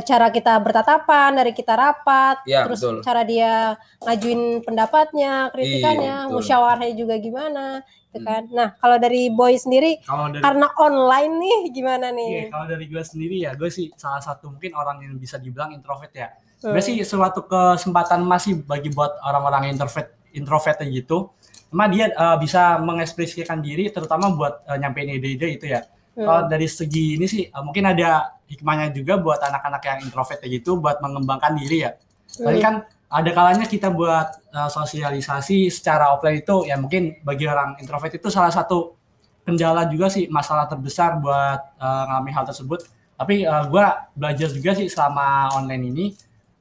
cara 0.00 0.32
kita 0.32 0.56
bertatapan, 0.56 1.36
dari 1.36 1.52
kita 1.52 1.76
rapat, 1.76 2.40
Iya, 2.48 2.64
terus 2.64 2.80
betul. 2.80 3.04
cara 3.04 3.22
dia 3.28 3.76
ngajuin 4.00 4.64
pendapatnya, 4.64 5.52
kritikannya, 5.52 6.16
Iya, 6.16 6.26
betul. 6.30 6.34
musyawarahnya 6.40 6.94
juga 6.96 7.14
gimana, 7.20 7.84
gitu 8.08 8.24
Hmm. 8.24 8.24
kan. 8.24 8.42
Nah, 8.48 8.68
kalau 8.80 8.96
dari 8.96 9.28
boy 9.28 9.52
sendiri 9.60 10.00
Kalau 10.00 10.32
dari 10.32 10.40
karena 10.40 10.66
online 10.80 11.32
nih 11.36 11.58
gimana 11.76 12.06
Iya, 12.08 12.16
nih? 12.16 12.32
kalau 12.48 12.66
dari 12.72 12.84
gue 12.88 13.02
sendiri 13.04 13.36
ya, 13.44 13.52
gue 13.52 13.68
sih 13.68 13.92
salah 13.98 14.24
satu 14.24 14.48
mungkin 14.48 14.72
orang 14.72 15.04
yang 15.04 15.12
bisa 15.20 15.36
dibilang 15.36 15.76
introvert 15.76 16.12
ya. 16.16 16.32
Hmm. 16.64 16.78
Sih 16.78 16.96
suatu 17.02 17.44
kesempatan 17.44 18.22
masih 18.22 18.62
bagi 18.62 18.88
buat 18.88 19.18
orang-orang 19.20 19.68
yang 19.68 19.72
introvert 19.76 20.14
introvert 20.32 20.78
gitu. 20.88 21.28
Cuma 21.68 21.88
dia 21.88 22.08
eh, 22.08 22.36
bisa 22.40 22.80
mengekspresikan 22.80 23.60
diri 23.60 23.88
terutama 23.92 24.32
buat 24.32 24.64
eh, 24.68 24.76
nyampein 24.80 25.08
ide-ide 25.12 25.58
itu 25.58 25.66
ya. 25.68 25.84
Hmm. 26.12 26.24
Kalau 26.28 26.42
dari 26.48 26.68
segi 26.68 27.16
ini 27.16 27.24
sih 27.24 27.48
eh, 27.48 27.62
mungkin 27.64 27.88
ada 27.88 28.36
hikmahnya 28.48 28.92
juga 28.92 29.16
buat 29.16 29.40
anak-anak 29.40 29.82
yang 29.84 29.98
introvert 30.04 30.40
gitu 30.44 30.76
buat 30.76 31.00
mengembangkan 31.00 31.56
diri 31.56 31.88
ya. 31.88 31.96
Tadi 32.32 32.58
Hmm. 32.60 32.64
kan 32.64 32.74
ada 33.12 33.30
kalanya 33.36 33.68
kita 33.68 33.92
buat 33.92 34.40
uh, 34.56 34.72
sosialisasi 34.72 35.68
secara 35.68 36.16
offline 36.16 36.40
itu 36.40 36.64
ya 36.64 36.80
mungkin 36.80 37.20
bagi 37.20 37.44
orang 37.44 37.76
introvert 37.76 38.16
itu 38.16 38.32
salah 38.32 38.48
satu 38.48 38.96
kendala 39.44 39.84
juga 39.84 40.08
sih 40.08 40.32
masalah 40.32 40.64
terbesar 40.64 41.20
buat 41.20 41.60
uh, 41.76 42.02
ngalamin 42.08 42.32
hal 42.32 42.48
tersebut. 42.48 42.88
Tapi 43.20 43.44
uh, 43.44 43.68
gue 43.68 43.84
belajar 44.16 44.48
juga 44.48 44.72
sih 44.72 44.88
selama 44.88 45.52
online 45.60 45.84
ini, 45.92 46.06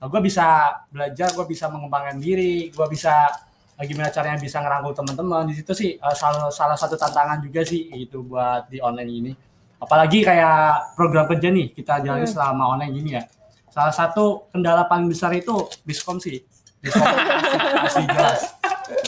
uh, 0.03 0.11
gue 0.11 0.19
bisa 0.19 0.75
belajar, 0.91 1.31
gue 1.31 1.45
bisa 1.47 1.71
mengembangkan 1.71 2.19
diri, 2.19 2.67
gue 2.67 2.87
bisa 2.91 3.31
gimana 3.83 4.09
caranya 4.09 4.37
bisa 4.37 4.57
ngerangkul 4.57 4.93
teman-teman 4.93 5.45
di 5.45 5.55
situ 5.55 5.71
sih 5.71 5.91
uh, 5.95 6.11
salah 6.11 6.47
salah 6.47 6.73
satu 6.73 6.95
tantangan 6.95 7.39
juga 7.39 7.61
sih 7.61 7.89
itu 7.89 8.21
buat 8.21 8.67
di 8.67 8.77
online 8.77 9.11
ini. 9.11 9.31
Apalagi 9.77 10.21
kayak 10.21 10.93
program 10.93 11.25
kerja 11.25 11.49
nih 11.49 11.71
kita 11.71 11.99
jalani 11.99 12.21
Hmm. 12.21 12.29
selama 12.29 12.63
online 12.71 12.93
gini 12.93 13.11
ya 13.13 13.23
salah 13.67 13.89
satu 13.89 14.45
kendala 14.47 14.83
paling 14.83 15.07
besar 15.07 15.31
itu 15.31 15.55
miskom 15.83 16.19
sih 16.19 16.43
miskom 16.77 17.01
asli 17.87 18.03
jelas 18.03 18.51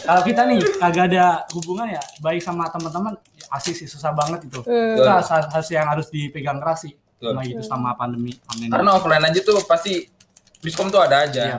kalau 0.02 0.24
kita 0.24 0.48
nih 0.48 0.64
kagak 0.80 1.12
ada 1.12 1.26
hubungan 1.52 1.92
ya 1.92 2.02
baik 2.20 2.40
sama 2.40 2.66
teman-teman 2.68 3.14
asli 3.50 3.76
sih 3.76 3.86
susah 3.86 4.10
banget 4.12 4.48
itu 4.48 4.64
Hmm. 4.64 4.96
itu 4.96 5.04
hal 5.04 5.20
hal 5.22 5.62
yang 5.68 5.86
harus 5.86 6.08
dipegang 6.08 6.58
keras 6.58 6.88
sih 6.88 6.96
Betul. 6.96 7.28
sama 7.30 7.42
gitu 7.44 7.62
sama 7.62 7.90
pandemi 7.94 8.32
online 8.50 8.72
karena 8.72 8.90
offline 8.94 9.26
aja 9.28 9.40
tuh 9.42 9.60
pasti 9.64 10.08
miskom 10.60 10.88
tuh 10.88 11.02
ada 11.02 11.22
aja 11.22 11.44
Iya. 11.44 11.58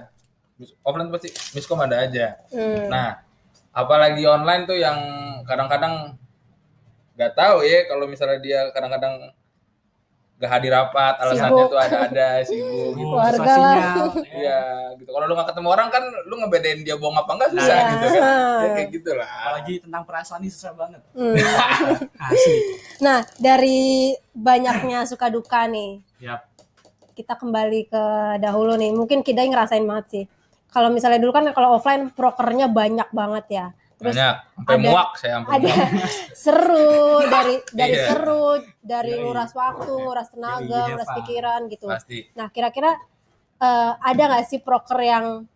Offline 0.81 1.09
pasti 1.09 1.29
miskom 1.53 1.79
ada 1.79 2.01
aja 2.01 2.39
Hmm. 2.49 2.87
nah 2.87 3.21
apalagi 3.71 4.23
online 4.23 4.65
tuh 4.65 4.77
yang 4.77 4.97
kadang-kadang 5.43 6.15
nggak 7.13 7.33
tahu 7.33 7.63
ya 7.63 7.85
kalau 7.85 8.05
misalnya 8.05 8.39
dia 8.39 8.71
kadang-kadang 8.71 9.31
gak 10.35 10.51
hadir 10.51 10.75
rapat 10.75 11.15
alasannya 11.17 11.47
Sibuk. 11.55 11.71
tuh 11.71 11.79
ada-ada 11.79 12.29
sibuk 12.51 12.91
gitu. 12.93 13.07
Keluarga. 13.07 13.47
sinyal. 13.47 14.07
Iya, 14.27 14.61
gitu. 14.99 15.09
Kalau 15.09 15.25
lu 15.25 15.35
gak 15.35 15.49
ketemu 15.49 15.69
orang 15.71 15.89
kan 15.89 16.03
lu 16.27 16.35
ngebedain 16.37 16.81
dia 16.83 16.97
bohong 16.99 17.15
apa 17.15 17.31
enggak 17.33 17.51
susah 17.55 17.71
Iya. 17.73 17.87
gitu 17.89 18.07
kan. 18.11 18.25
Ya, 18.61 18.69
kayak 18.75 18.89
gitu 18.91 19.11
lah. 19.15 19.29
apalagi 19.31 19.75
tentang 19.79 20.03
perasaan 20.03 20.41
ini 20.43 20.51
susah 20.51 20.73
banget 20.75 21.01
Hmm. 21.15 21.35
asli 22.29 22.59
Nah, 22.97 23.19
dari 23.37 23.79
banyaknya 24.33 25.07
suka 25.07 25.27
duka 25.29 25.67
nih, 25.67 26.03
ya 26.19 26.43
kita 27.13 27.35
kembali 27.35 27.87
ke 27.87 28.05
dahulu 28.41 28.75
nih. 28.75 28.91
Mungkin 28.91 29.23
kita 29.23 29.39
ngerasain 29.41 29.83
banget 29.83 30.07
sih. 30.11 30.25
Kalau 30.75 30.91
misalnya 30.91 31.23
dulu 31.23 31.31
kan 31.31 31.47
kalau 31.55 31.79
offline 31.79 32.11
prokernya 32.11 32.67
banyak 32.67 33.07
banget 33.09 33.47
ya. 33.49 33.67
Terus 33.95 34.11
Banyak 34.11 34.35
sampai 34.59 34.75
ada- 34.75 34.85
muak 34.85 35.11
saya 35.15 35.33
sampai 35.39 35.53
ada 35.55 35.69
muak. 35.71 35.91
seru 36.45 36.91
dari 37.25 37.55
dari 37.71 37.95
Iya. 37.95 38.05
seru, 38.05 38.47
dari 38.83 39.07
Iya, 39.07 39.17
iya. 39.17 39.23
nguras 39.23 39.53
waktu, 39.55 39.93
nguras 39.95 40.29
tenaga, 40.29 40.67
Iya, 40.67 40.91
nguras 40.91 41.11
pikiran 41.15 41.61
gitu. 41.69 41.87
Pasti. 41.87 42.19
Nah, 42.35 42.51
kira-kira 42.51 42.91
eh, 43.57 43.93
ada 43.95 44.23
nggak 44.29 44.45
sih 44.45 44.59
proker 44.59 44.99
yang 44.99 45.47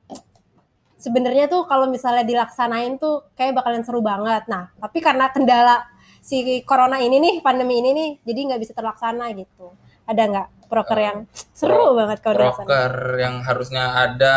sebenarnya 0.97 1.47
tuh 1.47 1.63
kalau 1.65 1.87
misalnya 1.87 2.23
dilaksanain 2.23 2.97
tuh 2.97 3.27
kayak 3.35 3.55
bakalan 3.55 3.83
seru 3.83 4.01
banget. 4.01 4.47
Nah, 4.47 4.71
tapi 4.77 4.99
karena 4.99 5.29
kendala 5.29 5.87
si 6.21 6.39
corona 6.63 6.99
ini 6.99 7.19
nih, 7.19 7.35
pandemi 7.41 7.79
ini 7.79 7.91
nih, 7.91 8.11
jadi 8.23 8.41
nggak 8.49 8.61
bisa 8.61 8.73
terlaksana 8.73 9.31
gitu. 9.35 9.75
Ada 10.05 10.23
nggak 10.25 10.49
proker 10.67 10.99
yang 10.99 11.19
seru 11.51 11.75
pro- 11.75 11.97
banget 11.97 12.19
kalau? 12.21 12.55
Proker 12.55 12.93
yang 13.19 13.43
harusnya 13.43 13.85
ada 13.95 14.37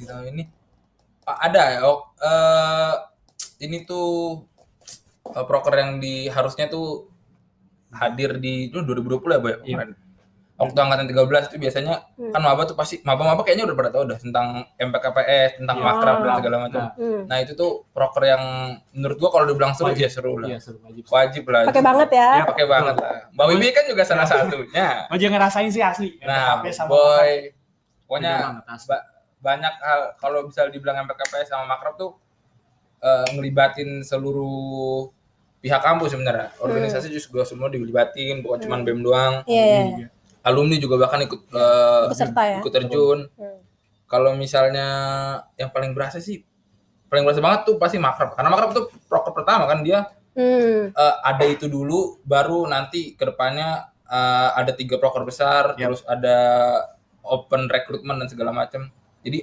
di 0.00 0.06
tahun 0.06 0.26
ini 0.32 0.44
ada 1.22 1.62
ya. 1.70 1.80
Oh, 1.84 2.10
eh, 2.16 2.92
ini 3.60 3.84
tuh 3.84 4.40
eh, 5.26 5.44
proker 5.44 5.74
yang 5.76 5.92
di 5.96 6.26
harusnya 6.26 6.66
tuh 6.66 7.06
hadir 7.92 8.38
di 8.38 8.66
itu 8.66 8.80
2020 8.80 9.30
ya, 9.30 9.38
Boy. 9.38 9.50
Iya. 9.62 9.76
Kemarin. 9.76 9.94
Waktu 10.60 10.76
angkatan 10.76 11.06
13 11.08 11.48
itu 11.48 11.56
biasanya 11.56 12.04
Hmm. 12.20 12.32
kan 12.32 12.42
maba 12.44 12.68
tuh 12.68 12.76
pasti 12.76 13.00
maba-maba 13.00 13.40
kayaknya 13.40 13.64
udah 13.64 13.72
pada 13.74 13.88
tahu 13.88 14.04
dah 14.04 14.18
tentang 14.20 14.46
MPKPS, 14.76 15.56
tentang 15.56 15.76
Iya. 15.80 15.86
makrab 15.86 16.16
dan 16.20 16.32
segala 16.36 16.56
macam. 16.60 16.80
Nah, 16.84 16.92
Hmm. 17.00 17.20
Nah, 17.24 17.36
itu 17.40 17.52
tuh 17.54 17.88
proker 17.88 18.22
yang 18.26 18.42
menurut 18.92 19.16
gua 19.16 19.30
kalau 19.32 19.48
dibilang 19.48 19.72
seru 19.72 19.88
Wajib. 19.88 20.04
ya 20.04 20.10
seru 20.12 20.36
lah. 20.36 20.48
iya 20.52 20.58
seru 20.60 20.76
wajib 20.84 21.02
Wajib 21.08 21.44
lah. 21.48 21.62
Pakai 21.64 21.80
banget 21.80 22.08
ya. 22.12 22.28
Iya. 22.36 22.44
Pakai 22.44 22.66
banget 22.68 22.94
lah. 22.94 23.16
Mbak 23.32 23.46
Wibi 23.48 23.66
kan 23.72 23.84
juga 23.88 24.02
salah 24.04 24.26
satunya. 24.28 24.88
Jangan 25.08 25.32
ngerasain 25.32 25.70
sih 25.70 25.80
asli 25.80 26.08
Nah, 26.20 26.60
boy, 26.84 27.30
pokoknya 28.04 28.60
banyak 29.40 29.74
hal 29.80 30.00
kalau 30.16 30.44
bisa 30.46 30.68
dibilang 30.68 31.04
MPKPS 31.04 31.50
sama 31.50 31.64
Makrab 31.66 31.96
tuh 31.96 32.12
eh, 33.00 33.26
ngelibatin 33.32 34.04
seluruh 34.04 35.08
pihak 35.60 35.80
kampus 35.80 36.12
sebenarnya. 36.16 36.52
Organisasi 36.60 37.08
juga 37.08 37.44
semua 37.44 37.68
dilibatin, 37.68 38.40
bukan 38.40 38.58
cuma 38.64 38.80
BEM 38.80 39.00
doang. 39.00 39.34
Iya, 39.44 39.64
iya. 39.64 39.80
Iya. 40.04 40.06
Alumni 40.40 40.80
juga 40.80 40.96
bahkan 40.96 41.20
ikut 41.20 41.52
Peserta 42.08 42.42
ya. 42.48 42.58
ikut 42.64 42.72
terjun. 42.72 43.28
Hmm. 43.36 43.60
Kalau 44.08 44.32
misalnya 44.34 44.88
yang 45.60 45.68
paling 45.68 45.92
berasa 45.92 46.16
sih 46.16 46.40
paling 47.10 47.26
berasa 47.26 47.42
banget 47.42 47.60
tuh 47.68 47.76
pasti 47.76 48.00
Makrab. 48.00 48.32
Karena 48.32 48.48
Makrab 48.48 48.70
tuh 48.72 48.84
proker 49.08 49.32
pertama 49.32 49.64
kan 49.64 49.80
dia 49.80 50.04
Hmm. 50.30 50.94
eh, 50.94 51.16
ada 51.26 51.42
itu 51.42 51.66
dulu 51.66 52.22
baru 52.22 52.62
nanti 52.64 53.18
ke 53.18 53.26
depannya 53.26 53.90
eh, 54.06 54.48
ada 54.54 54.70
tiga 54.72 54.94
proker 54.96 55.26
besar 55.26 55.74
Yap. 55.74 55.90
terus 55.90 56.02
ada 56.06 56.38
open 57.26 57.66
recruitment 57.66 58.22
dan 58.22 58.28
segala 58.30 58.54
macam 58.54 58.94
jadi 59.20 59.38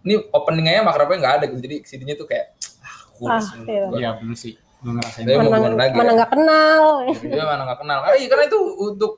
ini 0.00 0.14
openingnya 0.28 0.80
makrabnya 0.80 1.16
nggak 1.18 1.34
ada 1.34 1.44
gitu 1.46 1.60
jadi 1.60 1.76
CD-nya 1.82 2.14
tuh 2.14 2.24
kayak 2.24 2.54
ah, 2.78 2.96
kurus 3.12 3.46
Ah, 3.48 3.64
iya. 3.64 3.84
Iya 3.92 4.10
bener 4.16 4.36
sih. 4.36 4.54
Gue 4.76 4.92
ngerasain. 4.92 5.24
Mana 5.26 5.72
lagi 5.72 5.94
mana 5.94 6.04
ya? 6.04 6.14
nggak 6.14 6.30
kenal. 6.30 6.82
dia 7.18 7.44
mana 7.44 7.62
nggak 7.64 7.80
kenal 7.80 7.98
iya, 8.12 8.26
karena 8.26 8.44
itu 8.44 8.58
untuk 8.78 9.12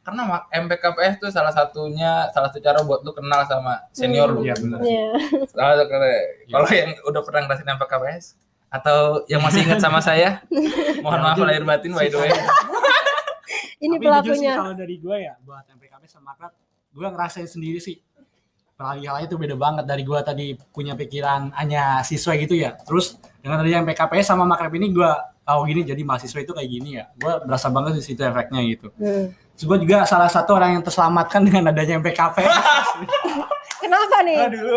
karena 0.00 0.22
MPKPS 0.52 1.14
tuh 1.16 1.30
salah 1.30 1.48
satunya 1.48 2.28
salah 2.28 2.52
satu 2.52 2.60
cara 2.60 2.82
buat 2.82 3.00
lu 3.00 3.10
kenal 3.10 3.40
sama 3.44 3.88
senior 3.90 4.28
lu 4.28 4.44
Iya. 4.44 4.52
Iya. 4.58 5.06
Salah 5.48 5.80
satu 5.80 5.88
cara- 5.88 6.28
kalau 6.46 6.68
yang 6.68 6.92
udah 7.02 7.20
pernah 7.22 7.40
ngerasain 7.42 7.70
MPKPS 7.70 8.24
atau 8.68 8.98
yang 9.24 9.40
masih 9.40 9.64
ingat 9.64 9.78
sama 9.78 9.98
saya 9.98 10.42
mohon 11.00 11.22
maaf 11.22 11.38
lahir 11.38 11.62
batin 11.62 11.90
by 11.90 12.04
the 12.04 12.18
way 12.18 12.28
Ini 13.76 13.96
Tapi 13.96 14.04
jujur 14.04 14.34
sih 14.34 14.44
pelakunya. 14.44 14.54
kalau 14.56 14.74
dari 14.74 14.96
gue 14.98 15.16
ya 15.20 15.34
buat 15.40 15.64
MPKP 15.68 16.02
sama 16.06 16.32
Makrab, 16.32 16.52
gue 16.90 17.04
ngerasain 17.06 17.44
sendiri 17.46 17.76
sih. 17.78 18.00
Apalagi 18.74 19.06
halnya 19.06 19.30
itu 19.30 19.38
beda 19.38 19.54
banget 19.54 19.84
dari 19.86 20.02
gue 20.02 20.20
tadi 20.26 20.46
punya 20.74 20.98
pikiran 20.98 21.54
hanya 21.54 22.02
siswa 22.02 22.34
gitu 22.34 22.58
ya. 22.58 22.74
Terus 22.82 23.22
dengan 23.38 23.62
tadi 23.62 23.70
yang 23.70 23.86
PKP 23.86 24.18
sama 24.26 24.42
Makrab 24.42 24.74
ini 24.74 24.90
gue 24.90 25.10
tahu 25.46 25.60
gini 25.70 25.86
jadi 25.86 26.02
mahasiswa 26.02 26.42
itu 26.42 26.50
kayak 26.50 26.70
gini 26.70 26.98
ya. 26.98 27.06
Gue 27.14 27.38
berasa 27.46 27.70
banget 27.70 27.98
di 27.98 28.02
situ 28.02 28.26
efeknya 28.26 28.60
gitu. 28.66 28.90
Hmm. 28.98 29.30
Terus 29.54 29.64
gue 29.70 29.78
juga 29.86 30.02
salah 30.10 30.26
satu 30.26 30.58
orang 30.58 30.74
yang 30.74 30.82
terselamatkan 30.82 31.46
dengan 31.46 31.70
adanya 31.70 32.02
MPKP. 32.02 32.42
Kenapa 33.84 34.16
nih? 34.26 34.42
dulu 34.50 34.74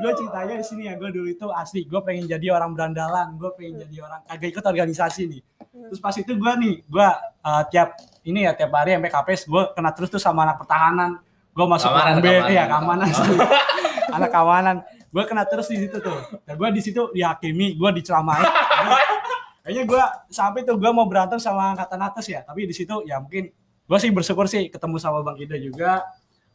gue 0.00 0.12
ceritanya 0.16 0.54
di 0.60 0.66
sini 0.66 0.82
ya 0.86 0.94
gue 0.98 1.10
dulu 1.10 1.28
itu 1.30 1.46
asli 1.50 1.86
gue 1.86 2.00
pengen 2.02 2.26
jadi 2.26 2.46
orang 2.54 2.74
berandalan 2.74 3.34
gue 3.38 3.50
pengen 3.54 3.86
jadi 3.86 3.96
orang 4.06 4.20
kagak 4.26 4.48
ikut 4.54 4.64
organisasi 4.66 5.22
nih 5.30 5.42
terus 5.90 6.00
pas 6.02 6.14
itu 6.14 6.32
gue 6.34 6.52
nih 6.62 6.74
gue 6.86 7.08
uh, 7.46 7.62
tiap 7.70 7.98
ini 8.26 8.46
ya 8.46 8.52
tiap 8.54 8.70
hari 8.74 8.98
MPKPS 8.98 9.46
gue 9.46 9.62
kena 9.74 9.90
terus 9.94 10.10
tuh 10.10 10.22
sama 10.22 10.46
anak 10.46 10.62
pertahanan 10.62 11.22
gue 11.60 11.66
masuk 11.68 11.92
Keamanan, 11.92 12.16
ruang 12.16 12.24
B 12.24 12.26
keamanan. 12.32 12.48
iya 12.48 12.64
keamanan 12.64 13.08
sih. 13.12 13.36
Anak 14.16 14.30
kawanan 14.32 14.76
gue 15.12 15.24
kena 15.28 15.44
terus 15.44 15.68
di 15.68 15.76
situ 15.76 16.00
tuh. 16.00 16.16
Dan 16.48 16.56
gue 16.56 16.68
di 16.72 16.80
situ 16.80 17.12
dihakimi 17.12 17.76
gue 17.76 17.90
diceramain. 18.00 18.40
Kayaknya 19.62 19.82
gue 19.84 20.02
sampai 20.32 20.64
tuh 20.64 20.80
gue 20.80 20.88
mau 20.88 21.04
berantem 21.04 21.36
sama 21.36 21.76
angkatan 21.76 22.00
atas 22.00 22.24
ya. 22.32 22.40
Tapi 22.40 22.64
di 22.64 22.72
situ 22.72 23.04
ya 23.04 23.20
mungkin 23.20 23.52
gue 23.84 23.98
sih 24.00 24.08
bersyukur 24.08 24.48
sih 24.48 24.72
ketemu 24.72 24.96
sama 24.96 25.20
bang 25.20 25.36
Ida 25.44 25.56
juga. 25.60 26.00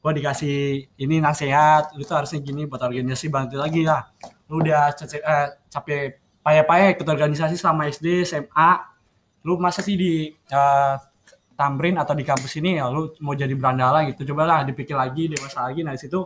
Gue 0.01 0.11
dikasih 0.17 0.89
ini 0.97 1.21
nasihat 1.21 1.93
lu 1.93 2.01
tuh 2.01 2.17
harusnya 2.17 2.41
gini 2.41 2.65
buat 2.65 2.81
organisasi 2.81 3.29
bantu 3.29 3.61
lagi 3.61 3.85
lah. 3.85 4.09
Lu 4.49 4.57
udah 4.57 4.89
eh, 4.97 5.47
capek 5.69 6.17
payah-payah 6.41 6.97
ikut 6.97 7.05
organisasi 7.05 7.53
selama 7.57 7.85
SD 7.89 8.25
SMA 8.25 8.71
lu 9.45 9.61
masa 9.61 9.85
sih 9.85 9.93
di 9.93 10.33
eh, 10.33 10.95
Tamrin 11.55 11.95
atau 11.95 12.11
di 12.11 12.21
kampus 12.21 12.59
ini 12.59 12.75
ya 12.75 12.91
lu 12.91 13.15
mau 13.19 13.31
jadi 13.31 13.51
berandalan 13.51 14.11
gitu 14.11 14.27
cobalah 14.27 14.61
dipikir 14.61 14.93
lagi 14.93 15.31
dewasa 15.31 15.63
lagi 15.63 15.81
nah 15.81 15.91
di 15.91 15.99
situ 15.99 16.19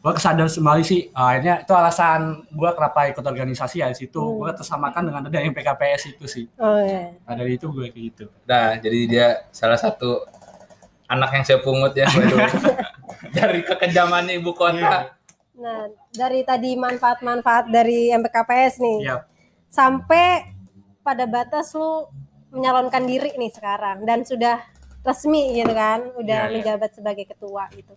gua 0.00 0.12
kesadar 0.12 0.48
kembali 0.48 0.80
sih 0.80 1.12
akhirnya 1.12 1.60
itu 1.60 1.72
alasan 1.72 2.20
gua 2.50 2.72
kenapa 2.72 3.08
ikut 3.08 3.20
organisasi 3.20 3.80
ya 3.80 3.88
di 3.88 3.96
situ 3.96 4.16
Hmm. 4.16 4.40
gua 4.40 4.50
tersamakan 4.52 5.02
dengan 5.04 5.22
ada 5.24 5.36
yang 5.36 5.52
PKPS 5.52 6.02
itu 6.12 6.24
sih 6.24 6.44
Oh 6.56 6.80
iya. 6.80 7.12
nah 7.24 7.34
dari 7.34 7.56
itu 7.56 7.68
gue 7.68 7.88
kayak 7.88 8.04
gitu 8.08 8.24
Nah, 8.44 8.76
jadi 8.76 8.98
dia 9.04 9.26
salah 9.50 9.76
satu 9.76 10.24
anak 11.06 11.30
yang 11.32 11.44
saya 11.44 11.58
pungut 11.58 11.90
ya. 11.92 12.06
waduh. 12.06 12.38
Dari 13.36 13.60
kekejamannya 13.62 14.38
ibu 14.38 14.54
kota. 14.54 15.12
Nah, 15.54 15.86
dari 16.08 16.40
tadi 16.40 16.72
manfaat-manfaat 16.74 17.68
dari 17.68 18.08
MPKPS 18.10 18.78
nih. 18.78 18.98
Iya. 19.04 19.26
Sampai 19.68 20.50
pada 21.00 21.26
batas 21.26 21.74
lu 21.74 22.06
menyalonkan 22.50 23.02
diri 23.04 23.30
nih 23.34 23.50
sekarang 23.50 24.02
dan 24.02 24.22
sudah 24.22 24.58
resmi 25.00 25.54
gitu 25.54 25.72
kan, 25.72 26.12
udah 26.12 26.40
Iya, 26.44 26.46
iya. 26.46 26.54
menjabat 26.54 26.90
sebagai 26.92 27.24
ketua 27.24 27.70
gitu. 27.72 27.94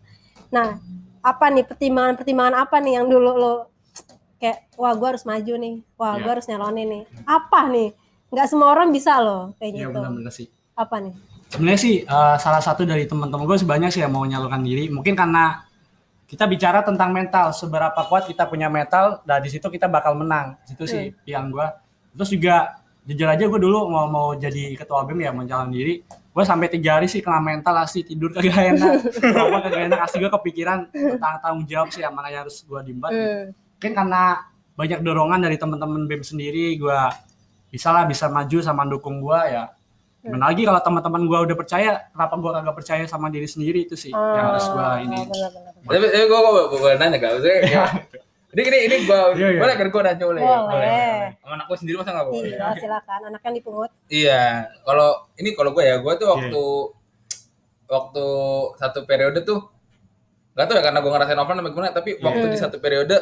Nah, 0.50 0.80
apa 1.20 1.46
nih 1.50 1.66
pertimbangan-pertimbangan 1.66 2.56
apa 2.58 2.78
nih 2.80 2.94
yang 2.96 3.08
dulu 3.08 3.32
lu 3.34 3.56
kayak 4.38 4.72
wah 4.76 4.94
gua 4.94 5.16
harus 5.16 5.24
maju 5.24 5.54
nih, 5.58 5.76
wah 5.96 6.16
Iya. 6.16 6.22
gua 6.22 6.32
harus 6.32 6.48
nyalonin 6.48 6.88
nih. 6.88 7.04
Apa 7.24 7.60
nih? 7.68 7.90
Nggak 8.30 8.48
semua 8.50 8.68
orang 8.70 8.90
bisa 8.90 9.20
loh 9.20 9.54
kayak 9.58 9.72
Iya 9.72 9.80
gitu. 9.86 9.94
benar-benar 9.94 10.34
sih 10.34 10.48
Apa 10.74 10.98
nih? 10.98 11.14
sebenarnya 11.46 11.78
sih 11.78 11.96
eh, 12.02 12.36
salah 12.42 12.58
satu 12.60 12.82
dari 12.82 13.06
teman-teman 13.06 13.46
gue 13.46 13.62
sebanyak 13.62 13.94
sih 13.94 14.02
yang 14.02 14.10
mau 14.10 14.26
menyalurkan 14.26 14.58
diri 14.60 14.90
mungkin 14.90 15.14
karena 15.14 15.62
kita 16.26 16.50
bicara 16.50 16.82
tentang 16.82 17.14
mental 17.14 17.54
seberapa 17.54 17.94
kuat 18.10 18.26
kita 18.26 18.50
punya 18.50 18.74
mental 18.74 19.22
dan 19.22 19.38
di 19.38 19.54
situ 19.54 19.70
kita 19.70 19.86
bakal 19.86 20.18
menang 20.18 20.58
itu 20.66 20.82
sih 20.84 21.14
yang 21.30 21.54
gue 21.54 21.62
terus 22.18 22.34
juga 22.34 22.82
jujur 23.04 23.28
aja 23.28 23.44
gue 23.44 23.60
dulu 23.60 23.92
mau 23.92 24.08
mau 24.08 24.28
jadi 24.34 24.74
ketua 24.74 25.04
bem 25.04 25.20
ya 25.20 25.32
menjalan 25.32 25.70
diri. 25.70 26.00
Gue 26.34 26.42
sampai 26.42 26.66
tiga 26.66 26.98
hari 26.98 27.06
sih 27.06 27.22
kena 27.22 27.38
mental 27.38 27.78
asli 27.78 28.02
tidur 28.02 28.32
kagak 28.32 28.74
enak. 28.74 28.94
Apa 29.44 29.58
kagak 29.68 29.82
enak 29.92 30.00
asli 30.02 30.18
gue 30.18 30.32
kepikiran 30.32 30.80
tentang 30.90 31.36
tanggung 31.44 31.66
jawab 31.68 31.92
sih 31.92 32.02
yang 32.02 32.16
mana 32.16 32.32
yang 32.32 32.48
harus 32.48 32.64
gue 32.64 32.80
dimbat 32.84 33.12
Hmm. 33.14 33.44
mungkin 33.54 33.92
karena 34.00 34.24
banyak 34.74 35.00
dorongan 35.04 35.40
dari 35.44 35.60
teman-teman 35.60 36.08
BEM 36.08 36.24
sendiri 36.24 36.80
gue 36.80 37.00
bisa 37.68 37.92
lah 37.92 38.08
bisa 38.08 38.32
maju 38.32 38.58
sama 38.64 38.88
dukung 38.88 39.20
gue 39.20 39.40
ya. 39.52 39.68
Gimana 40.24 40.56
lagi 40.56 40.64
kalau 40.64 40.80
teman-teman 40.80 41.28
gue 41.28 41.40
udah 41.52 41.58
percaya 41.60 41.90
kenapa 42.10 42.34
gue 42.40 42.52
kagak 42.56 42.76
percaya 42.80 43.04
sama 43.06 43.28
diri 43.28 43.44
sendiri? 43.44 43.84
Itu 43.84 44.00
sih 44.00 44.10
yang 44.10 44.56
harus 44.56 44.66
gue 44.66 44.88
ini. 45.04 45.20
Oh. 45.20 45.52
Tapi, 45.92 46.06
tapi 46.08 46.26
gue 46.26 46.40
gue 46.40 46.64
gue 46.80 46.92
nanya? 46.96 47.18
Maksudnya 47.20 47.58
kayak, 47.60 47.88
ini 48.54 48.62
ini 48.64 48.78
ini 48.86 48.96
gue 49.04 49.20
Iya, 49.34 49.48
iya. 49.50 49.60
boleh 49.60 49.74
kan 49.74 49.88
gue 49.90 50.02
nanya 50.02 50.26
boleh. 50.26 50.42
ya? 50.42 50.58
Boleh. 50.62 51.16
Sama 51.38 51.54
anak 51.56 51.66
gue 51.66 51.78
sendiri 51.78 51.96
masa 51.98 52.12
nggak 52.12 52.28
boleh? 52.28 52.50
Iya, 52.50 52.68
silakan. 52.78 53.20
Anak 53.28 53.42
yang 53.42 53.56
dipungut. 53.58 53.92
Iya, 54.08 54.44
kalau 54.82 55.10
ini 55.36 55.50
kalau 55.52 55.72
gue 55.72 55.84
ya, 55.84 55.96
gue 55.98 56.14
tuh 56.14 56.26
Iya. 56.26 56.34
waktu 56.36 56.64
waktu 57.86 58.26
satu 58.76 59.00
periode 59.04 59.40
tuh 59.42 59.60
nggak 60.54 60.66
tahu 60.66 60.76
ya 60.78 60.84
karena 60.84 61.00
gue 61.02 61.12
ngerasain 61.12 61.40
offline 61.40 61.60
apa 61.60 61.70
gimana, 61.70 61.90
tapi 61.92 62.10
Iya. 62.14 62.22
waktu 62.22 62.46
di 62.48 62.58
satu 62.58 62.78
periode 62.78 63.18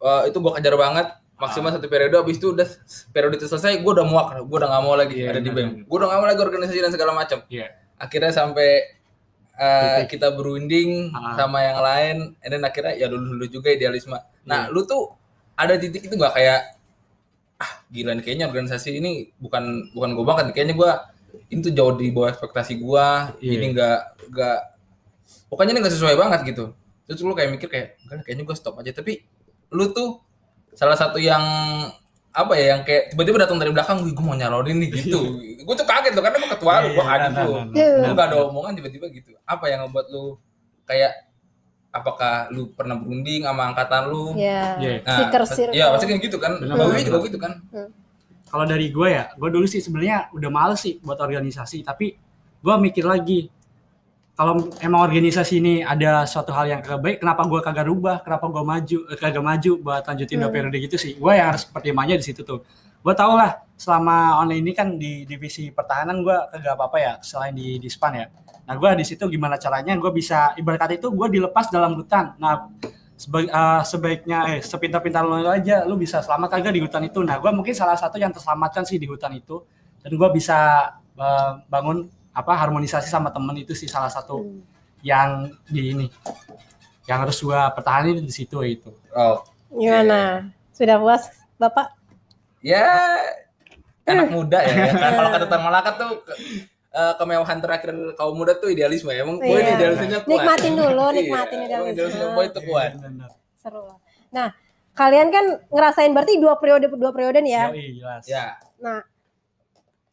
eh, 0.00 0.22
itu 0.26 0.36
gue 0.36 0.52
kejar 0.52 0.74
banget 0.74 1.06
maksimal 1.38 1.70
Ah. 1.70 1.74
satu 1.74 1.86
periode, 1.86 2.14
habis 2.14 2.38
itu 2.38 2.50
udah 2.50 2.66
periode 3.10 3.34
itu 3.36 3.46
selesai, 3.46 3.78
gue 3.78 3.92
udah 3.92 4.02
muak, 4.02 4.26
gue 4.40 4.56
udah 4.56 4.68
nggak 4.68 4.82
mau 4.82 4.94
lagi 4.94 5.14
Iya, 5.16 5.30
ada 5.30 5.40
di 5.40 5.50
BEM, 5.50 5.86
gue 5.86 5.96
udah 5.96 6.06
nggak 6.06 6.18
mau 6.18 6.26
lagi 6.26 6.40
organisasi 6.40 6.78
dan 6.78 6.90
segala 6.90 7.12
macam. 7.12 7.38
Iya. 7.46 7.66
Akhirnya 7.96 8.30
sampai 8.30 8.98
eh, 9.52 10.02
Titik. 10.02 10.18
kita 10.18 10.32
berunding 10.32 11.12
Ah. 11.12 11.36
sama 11.36 11.60
yang 11.60 11.78
lain, 11.78 12.16
and 12.40 12.50
then 12.50 12.62
akhirnya 12.62 12.96
ya 12.96 13.06
dulu 13.06 13.36
dulu 13.36 13.46
juga 13.48 13.68
idealisme. 13.68 14.16
Nah, 14.42 14.66
Iya. 14.66 14.72
lu 14.74 14.80
tuh 14.82 15.02
ada 15.54 15.74
titik 15.76 16.02
itu 16.02 16.14
gak 16.14 16.34
kayak 16.34 16.60
ah 17.56 17.72
gila 17.88 18.10
nih 18.12 18.24
kayaknya 18.26 18.46
organisasi 18.50 18.98
ini 18.98 19.30
bukan 19.38 19.94
bukan 19.94 20.10
gue 20.12 20.24
banget 20.26 20.44
kayaknya 20.50 20.74
gue 20.74 20.90
ini 21.48 21.60
tuh 21.62 21.72
jauh 21.72 21.94
di 21.94 22.10
bawah 22.10 22.34
ekspektasi 22.34 22.74
gue 22.76 23.06
Iya. 23.38 23.52
ini 23.54 23.66
nggak 23.70 23.98
nggak 24.34 24.58
pokoknya 25.46 25.70
ini 25.72 25.80
nggak 25.86 25.94
sesuai 25.94 26.16
banget 26.18 26.40
gitu. 26.48 26.64
Terus 27.06 27.22
lu 27.22 27.34
kayak 27.34 27.50
mikir 27.52 27.68
kayak 27.68 27.86
"Enggak 28.02 28.14
lah, 28.18 28.22
kayaknya 28.24 28.44
gue 28.44 28.56
stop 28.56 28.74
aja. 28.78 28.90
Tapi 28.90 29.12
lu 29.70 29.84
tuh 29.90 30.18
salah 30.72 30.96
satu 30.96 31.22
yang 31.22 31.42
apa 32.32 32.56
ya 32.56 32.72
yang 32.74 32.80
kayak 32.82 33.12
tiba-tiba 33.12 33.44
datang 33.44 33.60
dari 33.60 33.68
belakang 33.70 34.00
gue 34.02 34.16
mau 34.18 34.32
nyalonin 34.32 34.80
nih 34.80 34.90
gitu. 34.98 35.20
Gue 35.62 35.74
tuh 35.76 35.84
kaget 35.84 36.16
loh 36.16 36.24
karena 36.24 36.38
gue 36.40 36.50
ketua 36.56 36.72
lu 36.80 36.88
gue 36.90 37.04
Iya, 37.04 37.28
benar, 37.28 37.44
lu 37.44 37.52
benar, 37.52 37.74
Iya. 37.76 37.86
lu 37.86 38.00
benar, 38.00 38.12
nggak 38.16 38.26
ada 38.26 38.36
omongan 38.48 38.72
tiba-tiba 38.74 39.06
gitu. 39.12 39.30
Apa 39.44 39.64
yang 39.68 39.84
ngebuat 39.84 40.06
lu 40.08 40.24
kayak 40.82 41.12
apakah 41.92 42.48
lu 42.48 42.72
pernah 42.72 42.96
berunding 42.96 43.44
sama 43.44 43.68
angkatan 43.68 44.08
lu 44.08 44.32
Iya. 44.32 44.80
Iya. 44.80 44.92
Seeker 45.04 45.42
circle. 45.44 45.72
Iya, 45.72 45.84
pasti 45.92 46.04
kayak 46.06 46.20
gitu 46.22 46.36
kan. 46.36 46.52
Benar, 46.56 46.74
Bawi 46.74 46.88
benar. 46.90 47.04
juga 47.04 47.18
gitu 47.22 47.38
kan. 47.38 47.52
kalau 48.44 48.64
dari 48.64 48.88
gue 48.88 49.08
ya 49.08 49.32
gue 49.32 49.48
dulu 49.48 49.64
sih 49.64 49.78
sebenarnya 49.78 50.28
udah 50.30 50.50
males 50.50 50.76
sih 50.78 50.96
buat 50.98 51.16
organisasi 51.16 51.80
tapi 51.82 52.12
gue 52.58 52.74
mikir 52.78 53.00
lagi 53.02 53.48
kalau 54.32 54.68
emang 54.78 55.00
organisasi 55.02 55.56
ini 55.56 55.74
ada 55.80 56.24
suatu 56.24 56.52
hal 56.52 56.64
yang 56.66 56.80
kagak 56.80 57.00
baik 57.00 57.16
kenapa 57.18 57.44
gue 57.44 57.60
kagak 57.60 57.86
rubah 57.86 58.20
kenapa 58.20 58.48
gue 58.48 58.60
maju 58.62 58.98
eh, 59.08 59.16
kagak 59.16 59.40
maju 59.40 59.72
buat 59.78 60.04
lanjutin 60.04 60.36
dua 60.36 60.44
Hmm. 60.44 60.54
periode 60.54 60.78
gitu 60.78 60.96
sih 60.96 61.16
gue 61.16 61.32
yang 61.32 61.48
harus 61.48 61.64
pertimbangannya 61.64 62.20
di 62.20 62.26
situ 62.26 62.40
tuh 62.42 62.60
gue 63.02 63.14
tau 63.14 63.34
lah 63.34 63.66
selama 63.74 64.38
online 64.38 64.62
ini 64.62 64.72
kan 64.72 64.94
di 64.94 65.26
divisi 65.26 65.74
pertahanan 65.74 66.22
gue 66.22 66.36
kagak 66.54 66.78
apa 66.78 66.84
apa 66.86 66.98
ya 67.02 67.12
selain 67.18 67.50
di 67.50 67.76
di 67.76 67.88
span 67.90 68.14
ya. 68.14 68.26
Nah 68.62 68.74
gue 68.78 68.88
di 68.94 69.04
situ 69.04 69.26
gimana 69.26 69.58
caranya 69.58 69.98
gue 69.98 70.10
bisa 70.14 70.54
ibarat 70.54 70.78
kata 70.86 70.94
itu 70.96 71.10
gue 71.10 71.28
dilepas 71.28 71.66
dalam 71.66 71.98
hutan. 71.98 72.38
Nah 72.38 72.70
seba- 73.18 73.42
eh, 73.42 73.82
sebaiknya 73.82 74.38
eh 74.54 74.58
sepintar-pintar 74.62 75.26
lu 75.26 75.42
aja 75.42 75.82
lu 75.82 75.98
bisa 75.98 76.22
selamat 76.22 76.48
kagak 76.58 76.78
di 76.78 76.80
hutan 76.80 77.02
itu. 77.02 77.18
Nah 77.26 77.42
gue 77.42 77.50
mungkin 77.50 77.74
salah 77.74 77.98
satu 77.98 78.22
yang 78.22 78.30
terselamatkan 78.30 78.86
sih 78.86 79.02
di 79.02 79.10
hutan 79.10 79.34
itu. 79.34 79.66
Dan 79.98 80.14
gue 80.14 80.28
bisa 80.30 80.90
eh, 81.18 81.50
bangun 81.66 82.06
apa 82.32 82.54
harmonisasi 82.54 83.10
sama 83.10 83.34
temen 83.34 83.52
itu 83.58 83.74
sih 83.74 83.90
salah 83.90 84.08
satu 84.08 84.40
Hmm. 84.46 84.62
yang 85.02 85.50
di 85.66 85.90
ini 85.90 86.06
yang 87.04 87.26
harus 87.26 87.42
gue 87.42 87.60
pertahanin 87.74 88.22
di 88.22 88.30
situ 88.30 88.62
itu. 88.62 88.94
Oh, 89.10 89.42
Gimana? 89.74 90.46
Sudah 90.70 90.96
puas, 91.02 91.26
Bapak? 91.58 91.90
Ya 92.62 92.86
anak 94.04 94.28
muda 94.28 94.58
ya. 94.60 94.74
ya 94.82 94.92
kan 94.92 95.12
kalau 95.18 95.30
kata 95.30 95.46
Tan 95.46 95.60
Malaka 95.60 95.90
tuh 95.94 96.10
ke- 96.22 96.38
eh, 96.90 97.14
kemewahan 97.16 97.58
terakhir 97.58 97.90
kaum 98.14 98.34
muda 98.34 98.54
tuh 98.54 98.68
idealisme. 98.68 99.10
Emang 99.10 99.36
gue 99.36 99.46
ini 99.48 99.62
Iya. 99.64 99.76
idealismenya 99.76 100.18
kuat. 100.20 100.30
Nikmatin 100.32 100.72
dulu, 100.74 101.04
Iya, 101.06 101.14
nikmatin 101.14 101.58
emang 101.58 101.66
idealisme. 101.84 101.92
idealisme 101.92 102.24
gue 102.30 102.44
itu 102.46 102.60
kuat. 102.64 102.90
Seru 103.56 103.80
lah. 103.84 103.98
Nah, 104.30 104.48
kalian 104.92 105.28
kan 105.28 105.44
ngerasain 105.68 106.10
berarti 106.10 106.36
dua 106.36 106.54
periode 106.56 106.86
dua 106.88 107.10
periode 107.10 107.38
nih 107.38 107.52
ya. 107.52 107.64
Yoi, 107.68 107.86
jelas. 107.96 108.22
Ya, 108.24 108.44
Nah, 108.78 109.00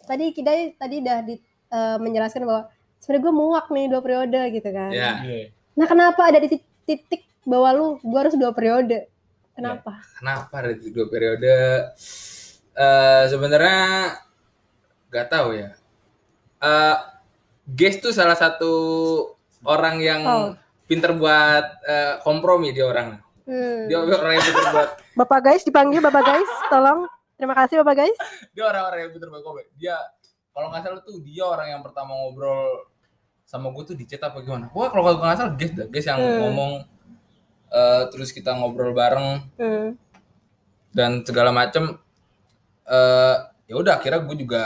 tadi 0.01 0.29
kita 0.29 0.49
tadi 0.75 0.95
udah 0.99 1.17
di, 1.21 1.35
eh, 1.67 1.97
menjelaskan 1.97 2.43
bahwa 2.43 2.69
sebenarnya 2.97 3.23
gue 3.23 3.33
muak 3.35 3.65
nih 3.69 3.85
dua 3.87 4.01
periode 4.01 4.41
gitu 4.51 4.69
kan. 4.69 4.89
ya. 4.89 5.11
Iya. 5.19 5.49
Nah, 5.73 5.85
kenapa 5.85 6.21
ada 6.25 6.37
di 6.37 6.47
tit- 6.47 6.69
titik 6.85 7.23
bahwa 7.43 7.69
lu 7.71 7.85
gue 7.97 8.19
harus 8.19 8.35
dua 8.35 8.51
periode? 8.51 9.09
Kenapa? 9.51 9.99
Kenapa 10.15 10.53
ada 10.57 10.71
di 10.71 10.87
dua 10.87 11.05
periode? 11.05 11.51
Eh 12.79 13.23
sebenarnya 13.27 14.15
nggak 15.09 15.27
tahu 15.27 15.49
ya. 15.53 15.69
Eh 16.59 16.95
Ges 17.69 17.99
tuh 17.99 18.09
salah 18.09 18.33
satu 18.33 18.71
orang 19.61 19.99
yang 19.99 20.21
Oh. 20.23 20.49
pinter 20.87 21.13
buat 21.13 21.65
eh, 21.83 22.17
kompromi 22.19 22.71
dia 22.71 22.87
orang. 22.87 23.19
Hmm. 23.43 23.85
Dia 23.85 23.99
orang 23.99 24.33
yang 24.33 24.45
pinter 24.45 24.65
buat 24.71 24.89
Bapak 25.19 25.39
guys 25.43 25.61
dipanggil 25.61 25.99
Bapak 25.99 26.23
guys, 26.23 26.49
tolong. 26.67 27.05
Terima 27.35 27.53
kasih 27.53 27.79
Bapak 27.79 27.95
guys. 27.99 28.17
dia 28.49 28.63
orang-orang 28.65 28.99
yang 29.01 29.11
pinter 29.11 29.27
buat 29.27 29.43
kompromi. 29.43 29.67
Dia 29.75 29.95
kalau 30.49 30.71
nggak 30.71 30.81
salah 30.81 31.01
tuh 31.01 31.19
dia 31.19 31.43
orang 31.43 31.67
yang 31.69 31.81
pertama 31.81 32.11
ngobrol 32.11 32.89
sama 33.43 33.69
gue 33.69 33.83
tuh 33.83 33.95
di 33.95 34.05
chat 34.05 34.19
apa 34.19 34.39
gimana? 34.39 34.69
Wah 34.71 34.87
kalau 34.87 35.03
nggak 35.13 35.35
salah 35.35 35.53
dah, 35.53 35.87
Ges 35.89 36.05
yang 36.05 36.17
Hmm. 36.17 36.39
ngomong 36.41 36.71
eh, 37.69 38.03
terus 38.09 38.31
kita 38.31 38.53
ngobrol 38.53 38.91
bareng 38.91 39.45
Hmm. 39.55 39.93
dan 40.89 41.21
segala 41.21 41.51
macem 41.51 41.97
eh 42.89 43.35
ya 43.65 43.75
udah 43.75 43.93
akhirnya 43.95 44.21
gue 44.21 44.35
juga 44.39 44.63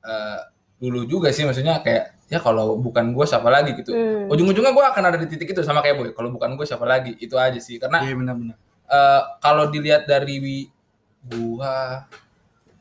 eh, 0.00 0.40
dulu 0.76 1.06
juga 1.06 1.30
sih 1.30 1.42
maksudnya 1.42 1.78
kayak 1.78 2.18
ya 2.26 2.36
kalau 2.36 2.74
bukan 2.76 3.12
gue 3.12 3.22
siapa 3.22 3.46
lagi 3.46 3.72
gitu 3.72 3.92
Hmm. 3.92 4.26
ujung-ujungnya 4.26 4.70
gue 4.70 4.84
akan 4.84 5.02
ada 5.04 5.16
di 5.16 5.26
titik 5.26 5.48
itu 5.48 5.62
sama 5.62 5.78
kayak 5.78 5.94
boy 5.94 6.10
kalau 6.10 6.28
bukan 6.28 6.52
gue 6.52 6.64
siapa 6.64 6.82
lagi 6.82 7.14
itu 7.16 7.36
aja 7.36 7.56
sih 7.56 7.76
karena 7.76 8.02
Iya 8.02 8.14
benar-benar. 8.14 8.56
eh, 8.84 9.22
kalau 9.38 9.68
dilihat 9.68 10.04
dari 10.04 10.66
gua 11.22 12.02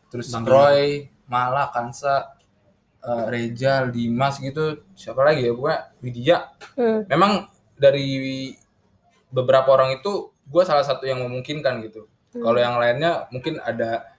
terus 0.07 0.27
Bang 0.29 0.43
Roy 0.43 1.05
Mala 1.25 1.69
Kansa 1.69 2.33
eh, 2.99 3.25
Rejal 3.27 3.89
Dimas 3.89 4.37
gitu 4.37 4.81
siapa 4.91 5.21
lagi 5.21 5.45
ya 5.45 5.53
gue 5.53 5.73
Widya 6.01 6.37
Hmm. 6.73 7.05
memang 7.05 7.45
dari 7.75 8.49
beberapa 9.27 9.69
orang 9.69 9.95
itu 9.95 10.11
gue 10.43 10.63
salah 10.63 10.81
satu 10.81 11.03
yang 11.03 11.21
memungkinkan 11.21 11.81
gitu 11.81 12.07
Hmm. 12.31 12.41
kalau 12.41 12.57
yang 12.57 12.75
lainnya 12.75 13.27
mungkin 13.27 13.59
ada 13.59 14.10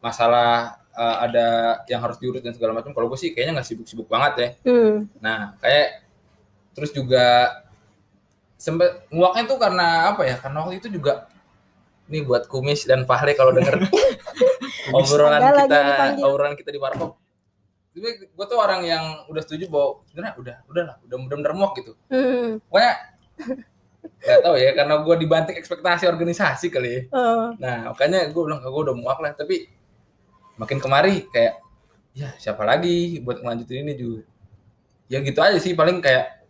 masalah 0.00 0.80
eh, 0.94 1.16
ada 1.26 1.46
yang 1.90 2.00
harus 2.02 2.16
diurut 2.20 2.40
dan 2.40 2.52
segala 2.52 2.76
macam 2.76 2.92
kalau 2.92 3.08
gue 3.10 3.18
sih 3.20 3.30
kayaknya 3.32 3.60
nggak 3.60 3.68
sibuk-sibuk 3.68 4.06
banget 4.06 4.32
ya. 4.36 4.48
Hmm. 4.68 5.08
nah 5.20 5.56
kayak 5.60 6.04
terus 6.76 6.92
juga 6.92 7.56
sempet 8.56 9.08
nguaknya 9.12 9.44
tuh 9.48 9.58
karena 9.60 10.12
apa 10.12 10.22
ya 10.24 10.36
karena 10.40 10.64
waktu 10.64 10.80
itu 10.80 10.88
juga 10.92 11.28
ini 12.06 12.22
buat 12.22 12.46
kumis 12.46 12.86
dan 12.86 13.02
Fahri 13.04 13.34
kalau 13.34 13.50
denger. 13.50 13.82
Obrolan 14.96 15.40
lagi 15.42 15.66
kita 15.66 16.22
obrolan 16.22 16.54
kita 16.54 16.70
di 16.70 16.78
warkop. 16.78 17.18
Tapi 17.96 18.28
gue 18.28 18.46
tuh 18.46 18.58
orang 18.60 18.84
yang 18.84 19.04
udah 19.26 19.42
setuju 19.42 19.72
bahwa 19.72 20.04
sebenarnya 20.04 20.34
udah 20.36 20.56
udah 20.68 20.82
lah 20.84 20.96
udah 21.08 21.16
bener-bener 21.16 21.52
muak 21.56 21.72
gitu. 21.80 21.92
Hmm. 22.12 22.60
pokoknya 22.68 22.92
nggak 24.26 24.40
tahu 24.42 24.56
ya 24.58 24.70
karena 24.76 24.94
gue 25.02 25.14
dibanting 25.18 25.56
ekspektasi 25.58 26.04
organisasi 26.06 26.66
kali 26.70 26.88
ya. 26.92 27.00
Oh. 27.10 27.50
nah 27.58 27.90
makanya 27.90 28.28
gue 28.30 28.42
bilang 28.44 28.60
gue 28.60 28.82
udah 28.84 28.96
muak 28.96 29.18
lah. 29.18 29.32
Tapi 29.32 29.66
makin 30.56 30.78
kemari 30.78 31.24
kayak 31.26 31.60
ya 32.12 32.32
siapa 32.36 32.62
lagi 32.62 33.20
buat 33.20 33.38
ngelanjutin 33.38 33.82
ini 33.82 33.94
juga 33.94 34.20
ya 35.06 35.20
gitu 35.20 35.38
aja 35.38 35.56
sih 35.56 35.72
paling 35.72 36.00
kayak 36.00 36.42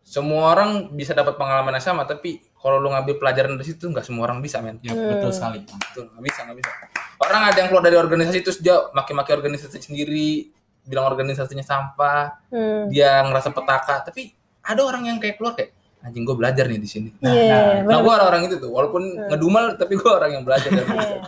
semua 0.00 0.52
orang 0.52 0.70
bisa 0.90 1.12
dapat 1.12 1.34
pengalaman 1.34 1.72
yang 1.72 1.84
sama 1.84 2.04
tapi 2.04 2.40
kalau 2.54 2.76
lu 2.78 2.88
ngambil 2.88 3.16
pelajaran 3.18 3.54
dari 3.54 3.66
situ 3.66 3.86
nggak 3.86 4.02
semua 4.02 4.24
orang 4.24 4.40
bisa 4.40 4.58
men 4.58 4.80
Ya, 4.80 4.92
betul 4.92 5.28
Hmm. 5.28 5.36
sekali. 5.36 5.58
Betul, 5.62 6.04
nggak 6.10 6.24
bisa 6.24 6.38
nggak 6.42 6.56
bisa 6.58 6.70
orang 7.16 7.42
ada 7.42 7.56
yang 7.56 7.68
keluar 7.68 7.82
dari 7.82 7.96
organisasi 7.96 8.38
terus 8.40 8.58
dia 8.58 8.76
maki-maki 8.90 9.32
organisasi 9.32 9.80
sendiri 9.80 10.48
bilang 10.82 11.06
organisasinya 11.06 11.62
sampah 11.62 12.36
Hmm. 12.48 12.88
dia 12.88 13.20
ngerasa 13.22 13.48
petaka 13.50 14.04
tapi 14.04 14.32
ada 14.60 14.80
orang 14.80 15.04
yang 15.06 15.16
kayak 15.16 15.36
keluar 15.36 15.52
kayak 15.54 15.72
anjing 16.00 16.20
gue 16.22 16.32
belajar 16.34 16.64
nih 16.64 16.76
di 16.76 16.84
sini 16.86 17.08
Iya, 17.16 17.32
nah, 17.32 17.60
nah 17.80 17.96
bener. 17.96 18.00
gue 18.02 18.12
orang-orang 18.12 18.42
itu 18.44 18.56
tuh 18.58 18.70
walaupun 18.70 19.02
ngedumel 19.26 19.64
tapi 19.74 19.92
gue 19.94 20.10
orang 20.10 20.30
yang 20.30 20.44
belajar 20.44 20.68
dari 20.68 20.84
Iya. 20.94 21.20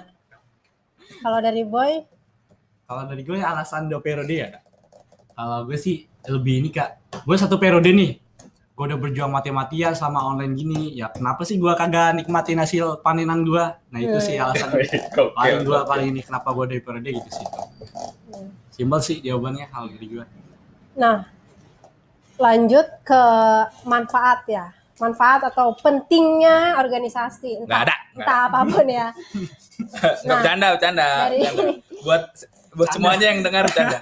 Kalau 1.27 1.43
dari 1.43 1.67
boy, 1.67 2.07
Kalau 2.87 3.03
dari 3.11 3.27
gue 3.27 3.43
alasan 3.43 3.91
dua 3.91 3.99
periode 3.99 4.31
ya. 4.31 4.63
Kalau 5.35 5.67
gue 5.67 5.75
sih 5.75 6.07
lebih 6.31 6.63
ini 6.63 6.71
kak. 6.71 7.19
Gue 7.27 7.35
satu 7.35 7.59
periode 7.59 7.91
nih. 7.91 8.23
Gue 8.79 8.85
udah 8.87 8.95
berjuang 8.95 9.35
mati-matian 9.35 9.99
sama 9.99 10.23
online 10.23 10.55
gini. 10.55 10.95
Ya 10.95 11.11
kenapa 11.11 11.43
sih 11.43 11.59
gue 11.59 11.75
kagak 11.75 12.15
nikmatin 12.15 12.63
hasil 12.63 13.03
panenan 13.03 13.43
gue? 13.43 13.59
Nah 13.59 13.99
itu 13.99 14.23
sih 14.23 14.39
alasan 14.39 14.71
paling 15.35 15.67
gue 15.67 15.79
paling 15.83 16.09
ini 16.15 16.23
kenapa 16.23 16.55
gue 16.55 16.79
dari 16.79 16.83
periode 16.87 17.11
gitu 17.11 17.31
sih. 17.35 17.47
Simpel 18.71 19.03
sih 19.03 19.19
jawabannya 19.19 19.67
hal 19.67 19.91
dari 19.91 20.07
gue. 20.07 20.25
nah 20.95 21.27
lanjut 22.39 22.87
ke 23.03 23.23
manfaat 23.83 24.47
ya, 24.47 24.76
manfaat 24.97 25.45
atau 25.45 25.77
pentingnya 25.77 26.77
organisasi, 26.77 27.63
nggak 27.63 27.69
entah, 27.69 27.83
ada 27.85 27.97
nggak 28.13 28.25
entah 28.25 28.39
apa 28.49 28.61
pun 28.65 28.87
ya. 28.89 29.09
nggak 29.87 30.25
Nah, 30.25 30.37
bercanda 30.41 30.67
bercanda, 30.73 31.07
dari- 31.29 31.41
bercanda. 31.45 31.65
buat 32.01 32.23
buat 32.73 32.89
semuanya 32.93 33.27
yang 33.33 33.41
dengar 33.41 33.63
bercanda 33.65 33.99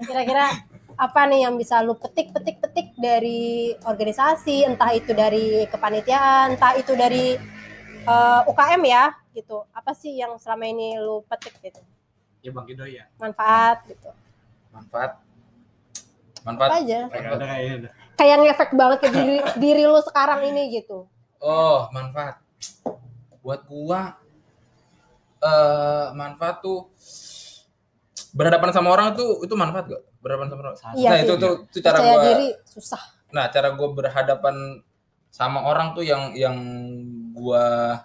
Kira-kira 0.00 0.46
apa 0.96 1.20
nih 1.24 1.48
yang 1.48 1.56
bisa 1.56 1.80
lu 1.80 1.96
petik 1.96 2.28
petik 2.30 2.60
petik 2.60 2.92
dari 2.96 3.72
organisasi, 3.82 4.64
entah 4.64 4.92
itu 4.92 5.12
dari 5.12 5.64
kepanitiaan, 5.64 6.56
entah 6.56 6.76
itu 6.76 6.92
dari 6.92 7.36
eh, 8.00 8.40
UKM 8.44 8.82
ya, 8.84 9.12
gitu. 9.32 9.64
Apa 9.72 9.92
sih 9.92 10.16
yang 10.16 10.36
selama 10.36 10.64
ini 10.64 10.96
lu 10.96 11.24
petik 11.24 11.56
gitu? 11.60 11.80
Ya 12.40 12.52
Bang 12.52 12.64
Kido 12.64 12.84
ya. 12.84 13.04
Manfaat 13.16 13.84
gitu. 13.84 14.08
manfaat 14.72 15.20
Apa 15.20 16.44
manfaat 16.44 16.70
aja? 16.80 17.00
Ada 17.08 17.44
kayaknya 17.44 17.74
udah. 17.84 17.92
Kayak 18.20 18.36
ngefek 18.44 18.70
banget 18.76 18.98
ke 19.00 19.08
diri, 19.08 19.38
diri 19.64 19.82
lu 19.88 19.96
sekarang 20.04 20.44
ini 20.44 20.76
gitu. 20.76 21.08
oh 21.40 21.88
manfaat 21.88 22.36
buat 23.40 23.64
gua 23.64 24.20
eh 25.40 26.06
manfaat 26.12 26.60
tuh 26.60 26.92
berhadapan 28.30 28.70
sama 28.70 28.92
orang 28.92 29.16
tuh 29.16 29.40
itu 29.40 29.56
manfaat 29.56 29.88
gak 29.88 30.02
berhadapan 30.20 30.48
sama 30.52 30.60
orang 30.62 30.76
Iya 30.92 31.08
nah 31.08 31.16
sih. 31.16 31.24
itu 31.24 31.34
tuh 31.34 31.54
itu 31.64 31.78
cara 31.80 31.96
Percaya 31.96 32.12
gua 32.12 32.24
diri 32.28 32.48
susah. 32.68 33.02
nah 33.32 33.44
cara 33.48 33.72
gue 33.72 33.88
berhadapan 33.88 34.56
sama 35.32 35.64
orang 35.64 35.96
tuh 35.96 36.04
yang 36.04 36.36
yang 36.36 36.56
gua 37.32 37.96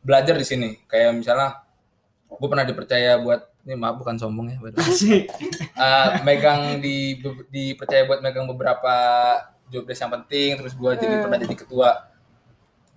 belajar 0.00 0.38
di 0.38 0.46
sini 0.46 0.78
kayak 0.86 1.18
misalnya 1.18 1.58
gue 2.30 2.46
pernah 2.48 2.62
dipercaya 2.62 3.18
buat 3.18 3.49
ini 3.60 3.74
maaf 3.74 3.96
bukan 3.96 4.16
sombong 4.16 4.48
ya. 4.48 4.56
Eh, 4.56 6.08
megang 6.22 6.78
di 6.78 7.20
dipercaya 7.46 8.04
buat 8.04 8.18
megang 8.18 8.44
beberapa 8.46 8.94
job 9.66 9.84
desk 9.84 10.00
yang 10.00 10.12
penting 10.14 10.56
terus 10.56 10.72
gue 10.72 10.90
jadi 10.94 11.14
Hmm. 11.14 11.22
pernah 11.22 11.38
jadi 11.38 11.56
ketua 11.56 11.90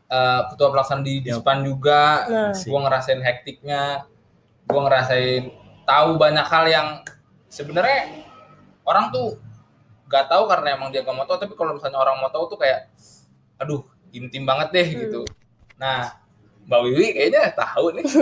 eh, 0.06 0.42
ketua 0.48 0.68
pelaksana 0.70 1.02
di 1.02 1.22
Dispan 1.22 1.62
juga 1.62 2.26
Nah. 2.26 2.54
gue 2.54 2.80
ngerasain 2.80 3.20
hektiknya 3.20 4.06
gue 4.64 4.80
ngerasain 4.80 5.44
tahu 5.84 6.16
banyak 6.16 6.44
hal 6.44 6.66
yang 6.66 6.88
sebenarnya 7.48 8.24
orang 8.84 9.10
tuh 9.10 9.36
gak 10.06 10.28
tahu 10.28 10.46
karena 10.46 10.74
emang 10.74 10.90
dia 10.90 11.02
gak 11.02 11.12
mau 11.12 11.24
tahu 11.24 11.38
tapi 11.38 11.54
kalau 11.54 11.74
misalnya 11.74 11.98
orang 11.98 12.18
mau 12.18 12.30
tahu 12.30 12.46
tuh 12.48 12.58
kayak 12.58 12.88
aduh 13.56 13.84
intim 14.12 14.44
banget 14.44 14.70
deh 14.72 14.88
Hmm. 14.88 15.00
gitu 15.02 15.22
nah 15.76 16.23
Mbak 16.64 16.80
Wiwi 16.84 17.08
kayaknya 17.12 17.52
tahu 17.54 17.86
nih. 17.96 18.06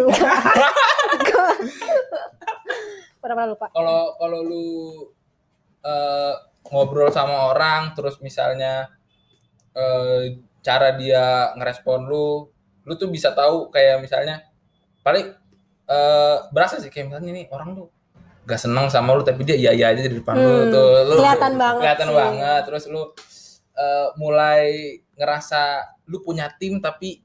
Pernah 3.21 3.45
lupa. 3.45 3.69
kalau 3.69 4.17
kalau 4.17 4.39
lu 4.41 4.67
eh, 5.85 6.33
ngobrol 6.65 7.13
sama 7.13 7.53
orang 7.53 7.93
terus 7.93 8.17
misalnya 8.17 8.89
eh, 9.71 10.41
cara 10.61 10.97
dia 10.97 11.53
ngerespon 11.53 12.09
lu 12.09 12.49
lu 12.81 12.93
tuh 12.97 13.09
bisa 13.13 13.29
tahu 13.31 13.69
kayak 13.69 14.01
misalnya 14.01 14.41
paling 15.05 15.29
eh, 15.85 16.37
berasa 16.49 16.81
sih 16.81 16.89
kayak 16.89 17.13
misalnya 17.13 17.29
ini 17.29 17.43
orang 17.53 17.77
tuh 17.77 17.87
gak 18.41 18.57
seneng 18.57 18.89
sama 18.89 19.13
lu 19.13 19.21
tapi 19.21 19.45
dia 19.45 19.53
iya 19.53 19.69
iya 19.69 19.93
aja 19.93 20.01
di 20.01 20.17
depan 20.17 20.33
lu 20.33 20.49
Hmm, 20.49 20.73
tuh 20.73 20.89
lu 21.05 21.13
kelihatan 21.21 21.53
banget 21.61 21.81
kelihatan 21.85 22.09
banget. 22.09 22.61
Terus 22.65 22.83
lu 22.89 23.03
eh, 23.77 24.07
mulai 24.17 24.61
ngerasa 25.13 25.61
lu 26.09 26.25
punya 26.25 26.49
tim 26.57 26.81
tapi 26.81 27.21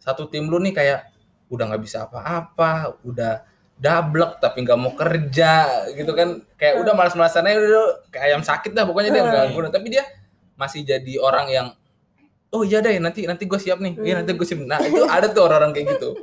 satu 0.00 0.26
tim 0.32 0.48
lu 0.48 0.56
nih 0.58 0.72
kayak 0.72 1.12
udah 1.52 1.64
nggak 1.70 1.82
bisa 1.84 2.08
apa-apa 2.08 2.96
udah 3.04 3.44
dablek 3.80 4.40
tapi 4.40 4.64
nggak 4.64 4.78
mau 4.80 4.92
kerja 4.96 5.84
gitu 5.92 6.12
kan. 6.16 6.40
Kayak 6.56 6.80
udah 6.82 6.92
malas-malasan 6.96 7.44
aja 7.46 7.58
udah 7.60 7.86
kayak 8.08 8.24
ayam 8.32 8.42
sakit 8.42 8.72
dah 8.72 8.88
pokoknya 8.88 9.10
dia 9.12 9.22
nggak 9.22 9.46
guna. 9.52 9.68
Tapi 9.68 9.86
dia 9.92 10.04
masih 10.56 10.84
jadi 10.84 11.20
orang 11.20 11.46
yang 11.48 11.68
oh 12.50 12.66
iya 12.66 12.82
deh 12.82 12.98
nanti 12.98 13.24
nanti 13.24 13.44
gue 13.44 13.60
siap 13.60 13.78
nih. 13.78 13.94
Iya 14.00 14.14
nanti 14.24 14.32
gue 14.32 14.46
siap. 14.48 14.64
Nah 14.64 14.80
itu 14.82 15.04
ada 15.04 15.28
tuh 15.28 15.44
orang-orang 15.46 15.72
kayak 15.76 15.96
gitu. 15.96 16.16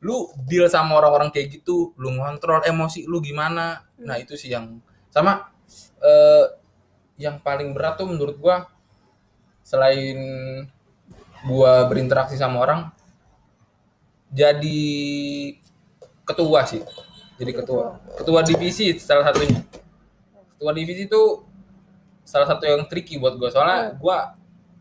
Lu 0.00 0.32
deal 0.48 0.64
sama 0.68 0.96
orang-orang 0.96 1.28
kayak 1.28 1.60
gitu 1.60 1.92
lu 2.00 2.16
ngontrol 2.16 2.64
emosi 2.64 3.04
lu 3.04 3.20
gimana? 3.20 3.84
Nah 4.00 4.16
itu 4.16 4.36
sih 4.36 4.48
yang 4.52 4.80
sama 5.12 5.52
eh, 6.00 6.44
yang 7.20 7.36
paling 7.44 7.76
berat 7.76 8.00
tuh 8.00 8.08
menurut 8.08 8.40
gua 8.40 8.64
selain 9.60 10.16
gua 11.44 11.84
berinteraksi 11.84 12.36
sama 12.40 12.64
orang 12.64 12.80
jadi 14.30 14.80
ketua 16.24 16.62
sih. 16.66 16.82
Jadi 17.36 17.52
ketua. 17.56 17.98
Ketua 18.20 18.40
divisi 18.46 18.94
salah 19.00 19.26
satunya. 19.26 19.60
Ketua 20.56 20.70
divisi 20.76 21.08
itu 21.08 21.22
salah 22.22 22.46
satu 22.46 22.62
yang 22.68 22.86
tricky 22.86 23.18
buat 23.18 23.34
gua. 23.34 23.50
Soalnya 23.50 23.96
gua 23.98 24.36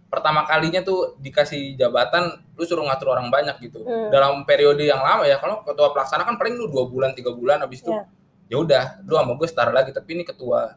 pertama 0.10 0.42
kalinya 0.46 0.82
tuh 0.82 1.18
dikasih 1.22 1.78
jabatan 1.78 2.42
lu 2.58 2.66
suruh 2.66 2.82
ngatur 2.86 3.14
orang 3.14 3.30
banyak 3.30 3.56
gitu. 3.62 3.86
Hmm. 3.86 4.10
dalam 4.10 4.42
periode 4.42 4.82
yang 4.82 5.00
lama 5.06 5.22
ya 5.24 5.38
kalau 5.38 5.62
ketua 5.62 5.94
pelaksana 5.94 6.26
kan 6.26 6.34
paling 6.34 6.58
lu 6.58 6.66
dua 6.66 6.90
bulan 6.90 7.14
tiga 7.14 7.30
bulan 7.30 7.62
habis 7.62 7.86
itu 7.86 7.94
Iya. 7.94 8.10
ya 8.50 8.56
udah 8.58 8.84
lu 9.06 9.14
sama 9.16 9.32
gue 9.38 9.48
setara 9.48 9.72
lagi. 9.72 9.94
Tapi 9.94 10.10
ini 10.18 10.24
ketua 10.26 10.76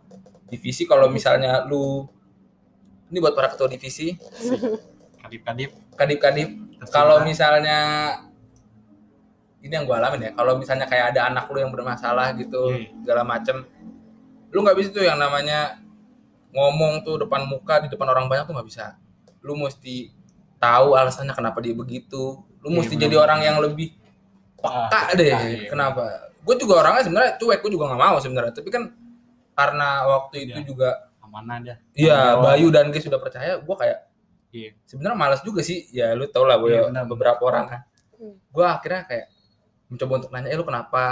divisi 0.52 0.84
kalau 0.84 1.08
misalnya 1.08 1.64
lu 1.64 2.04
ini 3.10 3.18
buat 3.20 3.32
para 3.36 3.48
ketua 3.52 3.68
divisi. 3.68 4.16
Kadip-kadip. 5.22 5.70
kadip-kadip. 5.96 6.48
Kalau 6.92 7.22
misalnya 7.24 7.78
ini 9.62 9.72
yang 9.72 9.86
gue 9.86 9.94
alamin 9.94 10.20
ya 10.26 10.30
kalau 10.34 10.58
misalnya 10.58 10.84
kayak 10.84 11.14
ada 11.14 11.30
anak 11.30 11.46
lu 11.48 11.58
yang 11.58 11.70
bermasalah 11.70 12.34
gitu 12.34 12.74
Iya. 12.74 12.90
segala 13.00 13.22
macem 13.22 13.56
lu 14.50 14.58
nggak 14.60 14.76
bisa 14.76 14.88
tuh 14.90 15.02
yang 15.02 15.16
namanya 15.16 15.78
ngomong 16.52 17.00
tuh 17.00 17.16
depan 17.16 17.46
muka 17.46 17.80
di 17.80 17.88
depan 17.88 18.06
orang 18.06 18.26
banyak 18.28 18.44
tuh 18.44 18.54
nggak 18.54 18.68
bisa 18.68 18.98
lu 19.40 19.56
mesti 19.56 20.12
tahu 20.58 20.94
alasannya 20.94 21.32
kenapa 21.32 21.58
dia 21.58 21.72
begitu 21.72 22.38
lu 22.60 22.68
Iya, 22.68 22.76
mesti 22.78 22.94
benar. 22.94 23.04
jadi 23.08 23.16
orang 23.18 23.40
yang 23.40 23.56
lebih 23.58 23.88
peka 24.54 24.86
Ah, 24.92 25.10
deh 25.12 25.26
peka, 25.26 25.40
iya. 25.48 25.68
kenapa 25.70 26.02
gue 26.38 26.54
juga 26.58 26.74
orangnya 26.78 27.02
sebenarnya 27.02 27.32
cuek 27.36 27.58
gue 27.60 27.70
juga 27.70 27.84
nggak 27.90 28.02
mau 28.02 28.16
sebenarnya 28.18 28.52
tapi 28.52 28.68
kan 28.68 28.90
karena 29.52 29.88
waktu 30.06 30.36
itu 30.44 30.58
Iya. 30.58 30.66
juga 30.66 30.90
Amanah 31.22 31.64
dah. 31.64 31.76
Iya. 31.96 32.36
Bayu 32.36 32.68
dan 32.68 32.92
Ges 32.92 33.08
sudah 33.08 33.16
percaya, 33.16 33.56
gue 33.56 33.76
kayak 33.78 33.98
Iya. 34.52 34.76
sebenarnya 34.84 35.16
malas 35.16 35.40
juga 35.40 35.64
sih. 35.64 35.88
Ya 35.88 36.12
lu 36.12 36.28
tau 36.28 36.44
lah, 36.44 36.60
Iya, 36.60 36.92
benar. 36.92 37.08
beberapa 37.08 37.40
orang 37.40 37.64
kan. 37.64 37.80
Hmm. 38.12 38.36
Gue 38.52 38.60
akhirnya 38.62 39.08
kayak 39.08 39.31
mencoba 39.92 40.12
untuk 40.18 40.32
nanya, 40.32 40.48
eh 40.48 40.56
lu 40.56 40.64
kenapa? 40.64 41.04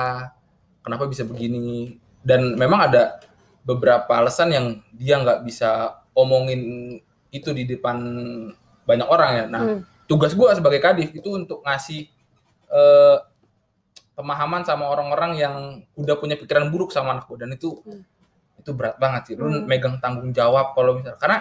Kenapa 0.80 1.04
bisa 1.04 1.22
begini? 1.22 2.00
Dan 2.20 2.56
memang 2.56 2.88
ada 2.88 3.20
beberapa 3.60 4.08
alasan 4.10 4.48
yang 4.50 4.66
dia 4.90 5.20
nggak 5.20 5.44
bisa 5.44 6.00
omongin 6.12 6.96
itu 7.28 7.52
di 7.52 7.64
depan 7.64 7.96
banyak 8.82 9.06
orang 9.06 9.30
ya. 9.30 9.44
Nah, 9.46 9.62
Hmm. 9.62 9.80
tugas 10.04 10.32
gue 10.32 10.48
sebagai 10.50 10.80
kadif 10.80 11.12
itu 11.12 11.28
untuk 11.30 11.60
ngasih 11.62 12.08
eh, 12.70 13.18
pemahaman 14.14 14.62
sama 14.62 14.86
orang-orang 14.86 15.32
yang 15.34 15.54
udah 15.96 16.14
punya 16.14 16.38
pikiran 16.38 16.70
buruk 16.70 16.90
sama 16.90 17.14
anak 17.14 17.26
gue 17.26 17.34
dan 17.36 17.50
itu 17.50 17.82
Hmm. 17.82 18.02
itu 18.56 18.70
berat 18.70 18.94
banget 18.94 19.22
sih 19.26 19.34
lu 19.34 19.48
Hmm. 19.48 19.66
megang 19.66 19.98
tanggung 19.98 20.30
jawab 20.30 20.70
kalau 20.70 20.94
misalnya 20.94 21.18
karena 21.18 21.38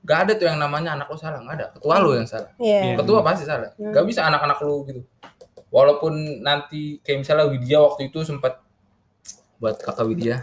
gak 0.00 0.18
ada 0.22 0.32
tuh 0.36 0.46
yang 0.46 0.60
namanya 0.60 0.94
anak 0.94 1.10
lu 1.10 1.16
salah 1.16 1.42
nggak 1.42 1.56
ada 1.58 1.66
ketua 1.74 1.94
lu 1.98 2.14
yang 2.14 2.24
salah 2.24 2.52
Iya. 2.56 2.94
ketua 2.94 3.18
pasti 3.20 3.42
salah 3.42 3.74
Hmm. 3.74 3.90
gak 3.90 4.04
bisa 4.06 4.20
anak-anak 4.22 4.58
lu 4.62 4.86
gitu 4.86 5.00
walaupun 5.68 6.42
nanti 6.44 7.00
kayak 7.04 7.24
misalnya 7.24 7.46
Widya 7.48 7.78
waktu 7.84 8.08
itu 8.08 8.24
sempat 8.24 8.60
buat 9.58 9.76
kakak 9.78 10.06
Widya. 10.08 10.36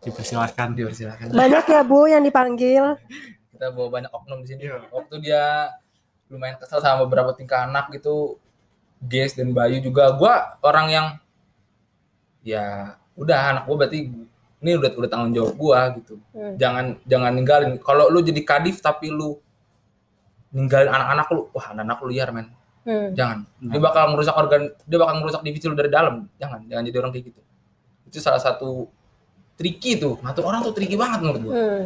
Dipersilahkan 0.00 0.72
dipersilakan. 0.72 1.36
Banyak 1.36 1.64
ya 1.68 1.82
Bu 1.84 2.08
yang 2.08 2.24
dipanggil. 2.24 2.96
kita 3.52 3.76
bawa 3.76 4.00
banyak 4.00 4.12
oknum 4.16 4.40
di 4.40 4.48
sini. 4.48 4.60
Iya. 4.64 4.88
waktu 4.88 5.14
dia 5.20 5.68
lumayan 6.32 6.56
kesel 6.56 6.80
sama 6.80 7.04
beberapa 7.04 7.36
tingkah 7.36 7.68
anak 7.68 7.92
gitu 7.92 8.40
Ges 9.04 9.36
dan 9.36 9.52
Bayu 9.52 9.84
juga. 9.84 10.16
Gua 10.16 10.56
orang 10.64 10.86
yang 10.88 11.06
ya 12.40 12.96
udah 13.20 13.38
anak 13.52 13.62
gua 13.68 13.84
berarti 13.84 14.08
ini 14.60 14.70
udah 14.76 14.88
udah 14.96 15.10
tanggung 15.12 15.36
jawab 15.36 15.52
gua 15.60 15.92
gitu. 15.92 16.16
Hmm. 16.32 16.56
jangan 16.56 16.96
jangan 17.04 17.32
ninggalin. 17.36 17.76
Kalau 17.84 18.08
lu 18.08 18.24
jadi 18.24 18.40
kadif 18.40 18.80
tapi 18.80 19.12
lu 19.12 19.36
ninggalin 20.56 20.88
anak-anak 20.88 21.26
lu 21.28 21.42
wah 21.52 21.66
anak-anak 21.76 21.98
lu 22.00 22.08
liar 22.16 22.28
men 22.32 22.48
Hmm. 22.80 23.12
jangan 23.12 23.38
dia 23.60 23.76
Nah. 23.76 23.82
bakal 23.82 24.04
merusak 24.16 24.34
organ 24.34 24.62
dia 24.88 24.98
bakal 24.98 25.14
merusak 25.20 25.40
divisi 25.44 25.68
lu 25.68 25.76
dari 25.76 25.92
dalam 25.92 26.24
jangan 26.40 26.64
jangan 26.64 26.82
jadi 26.88 26.96
orang 27.00 27.12
kayak 27.12 27.24
gitu 27.28 27.40
itu 28.08 28.18
salah 28.18 28.40
satu 28.40 28.88
tricky 29.54 30.00
tuh 30.00 30.16
ngatur 30.24 30.44
orang 30.48 30.64
tuh 30.64 30.72
tricky 30.72 30.96
banget 30.96 31.20
menurut 31.20 31.40
gua 31.44 31.52
Hmm. 31.52 31.84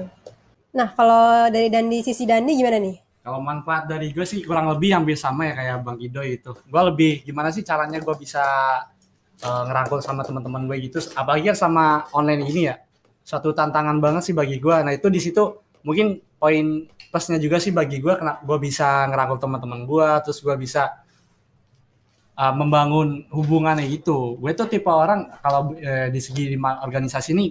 Nah, 0.75 0.91
kalau 0.91 1.47
dari 1.55 1.71
Dandi 1.71 2.03
sisi 2.03 2.27
Dandi 2.27 2.59
gimana 2.59 2.83
nih? 2.83 2.99
Kalau 3.23 3.39
manfaat 3.39 3.87
dari 3.87 4.11
gue 4.11 4.27
sih 4.27 4.43
kurang 4.43 4.67
lebih 4.75 4.91
hampir 4.91 5.15
sama 5.15 5.47
ya 5.47 5.55
kayak 5.55 5.87
Bang 5.87 6.03
Ido 6.03 6.19
itu. 6.19 6.51
Gue 6.67 6.83
lebih 6.91 7.23
gimana 7.23 7.55
sih 7.55 7.63
caranya 7.63 8.03
gue 8.03 8.15
bisa 8.19 8.43
eh, 9.39 9.63
ngerangkul 9.71 10.03
sama 10.03 10.27
teman-teman 10.27 10.67
gue 10.67 10.83
gitu. 10.83 10.99
Apalagi 11.15 11.55
sama 11.55 12.11
online 12.11 12.43
ini 12.51 12.75
ya. 12.75 12.83
Suatu 13.23 13.55
tantangan 13.55 14.03
banget 14.03 14.27
sih 14.27 14.35
bagi 14.35 14.59
gue. 14.59 14.77
Nah 14.83 14.91
itu 14.91 15.07
di 15.15 15.23
situ 15.23 15.63
mungkin 15.87 16.19
poin 16.41 16.89
plusnya 17.13 17.39
juga 17.39 17.63
sih 17.63 17.71
bagi 17.71 18.03
gue 18.03 18.11
karena 18.19 18.41
gue 18.43 18.59
bisa 18.59 19.07
ngerangkul 19.09 19.39
teman-teman 19.39 19.81
gue. 19.87 20.09
Terus 20.27 20.39
gue 20.43 20.55
bisa 20.59 20.83
eh, 22.35 22.55
membangun 22.55 23.29
hubungannya 23.31 23.87
gitu. 23.93 24.37
Gue 24.41 24.53
tuh 24.59 24.67
tipe 24.67 24.91
orang 24.91 25.31
kalau 25.45 25.77
eh, 25.79 26.09
di 26.11 26.21
segi 26.21 26.57
organisasi 26.59 27.31
ini 27.37 27.47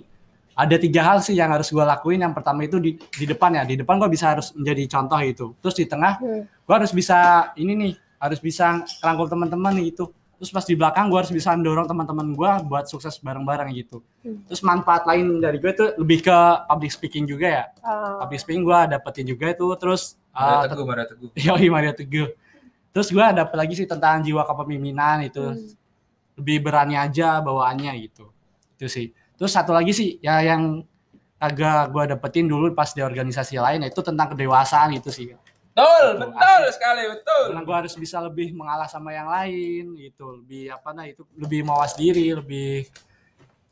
ada 0.54 0.78
tiga 0.78 1.02
hal 1.02 1.18
sih 1.26 1.34
yang 1.34 1.50
harus 1.54 1.70
gue 1.74 1.82
lakuin. 1.82 2.22
Yang 2.22 2.34
pertama 2.38 2.60
itu 2.66 2.78
di, 2.78 2.98
di 2.98 3.26
depan 3.26 3.58
ya, 3.58 3.64
di 3.66 3.76
depan 3.80 3.98
gue 4.02 4.10
bisa 4.12 4.36
harus 4.38 4.54
menjadi 4.54 4.84
contoh 5.00 5.20
itu. 5.22 5.46
Terus 5.62 5.76
di 5.78 5.86
tengah 5.90 6.14
Hmm. 6.22 6.44
gue 6.46 6.76
harus 6.76 6.92
bisa 6.94 7.50
ini 7.58 7.74
nih, 7.76 7.94
harus 8.22 8.40
bisa 8.40 8.86
rangkul 9.02 9.28
teman-teman 9.32 9.78
itu. 9.82 10.10
Terus 10.42 10.50
pas 10.52 10.66
di 10.68 10.76
belakang 10.76 11.08
gue 11.08 11.20
harus 11.20 11.32
bisa 11.32 11.56
mendorong 11.56 11.88
teman-teman 11.88 12.36
gue 12.36 12.52
buat 12.68 12.86
sukses 12.90 13.16
bareng-bareng 13.24 13.72
gitu. 13.80 14.04
Hmm. 14.26 14.44
Terus 14.50 14.60
manfaat 14.66 15.08
lain 15.08 15.40
dari 15.40 15.58
gue 15.62 15.72
tuh 15.72 15.96
lebih 15.96 16.26
ke 16.26 16.38
public 16.68 16.92
speaking 16.92 17.24
juga 17.24 17.48
ya. 17.48 17.66
Oh. 17.80 18.20
Public 18.26 18.40
speaking 18.44 18.64
gue 18.68 18.80
dapetin 18.92 19.26
juga 19.30 19.54
itu. 19.56 19.68
Terus 19.80 20.20
Mario 20.36 20.58
uh, 20.58 20.68
Teguh 20.68 20.86
Mario 20.86 21.06
Teguh 21.08 21.30
Yoi 21.48 21.68
Mario 21.72 21.94
Teguh. 21.96 22.30
Terus 22.94 23.08
gue 23.10 23.26
dapet 23.26 23.56
lagi 23.58 23.74
sih 23.74 23.88
tentang 23.88 24.22
jiwa 24.22 24.44
kepemimpinan 24.46 25.26
itu 25.26 25.44
Hmm. 25.44 25.70
lebih 26.34 26.66
berani 26.66 26.98
aja 26.98 27.40
bawaannya 27.40 27.94
gitu. 28.04 28.28
Itu 28.78 28.90
sih. 28.90 29.14
Terus 29.38 29.54
satu 29.54 29.70
lagi 29.70 29.94
sih 29.94 30.18
ya 30.18 30.42
yang 30.42 30.82
agak 31.38 31.92
gue 31.92 32.04
dapetin 32.16 32.48
dulu 32.48 32.72
pas 32.72 32.88
di 32.96 33.04
organisasi 33.04 33.60
lain 33.60 33.84
itu 33.84 34.00
tentang 34.00 34.32
kedewasaan 34.34 34.96
itu 34.96 35.12
sih. 35.12 35.36
Betul 35.74 36.06
betul 36.22 36.62
sekali 36.70 37.02
betul 37.10 37.44
Karena 37.50 37.62
gue 37.66 37.76
harus 37.82 37.94
bisa 37.98 38.22
lebih 38.22 38.54
mengalah 38.54 38.86
sama 38.86 39.10
yang 39.10 39.26
lain 39.26 39.98
gitu, 39.98 40.38
lebih 40.38 40.70
apa 40.70 40.94
nah 40.94 41.06
itu 41.10 41.26
lebih 41.34 41.66
mawas 41.66 41.98
diri, 41.98 42.30
lebih 42.30 42.86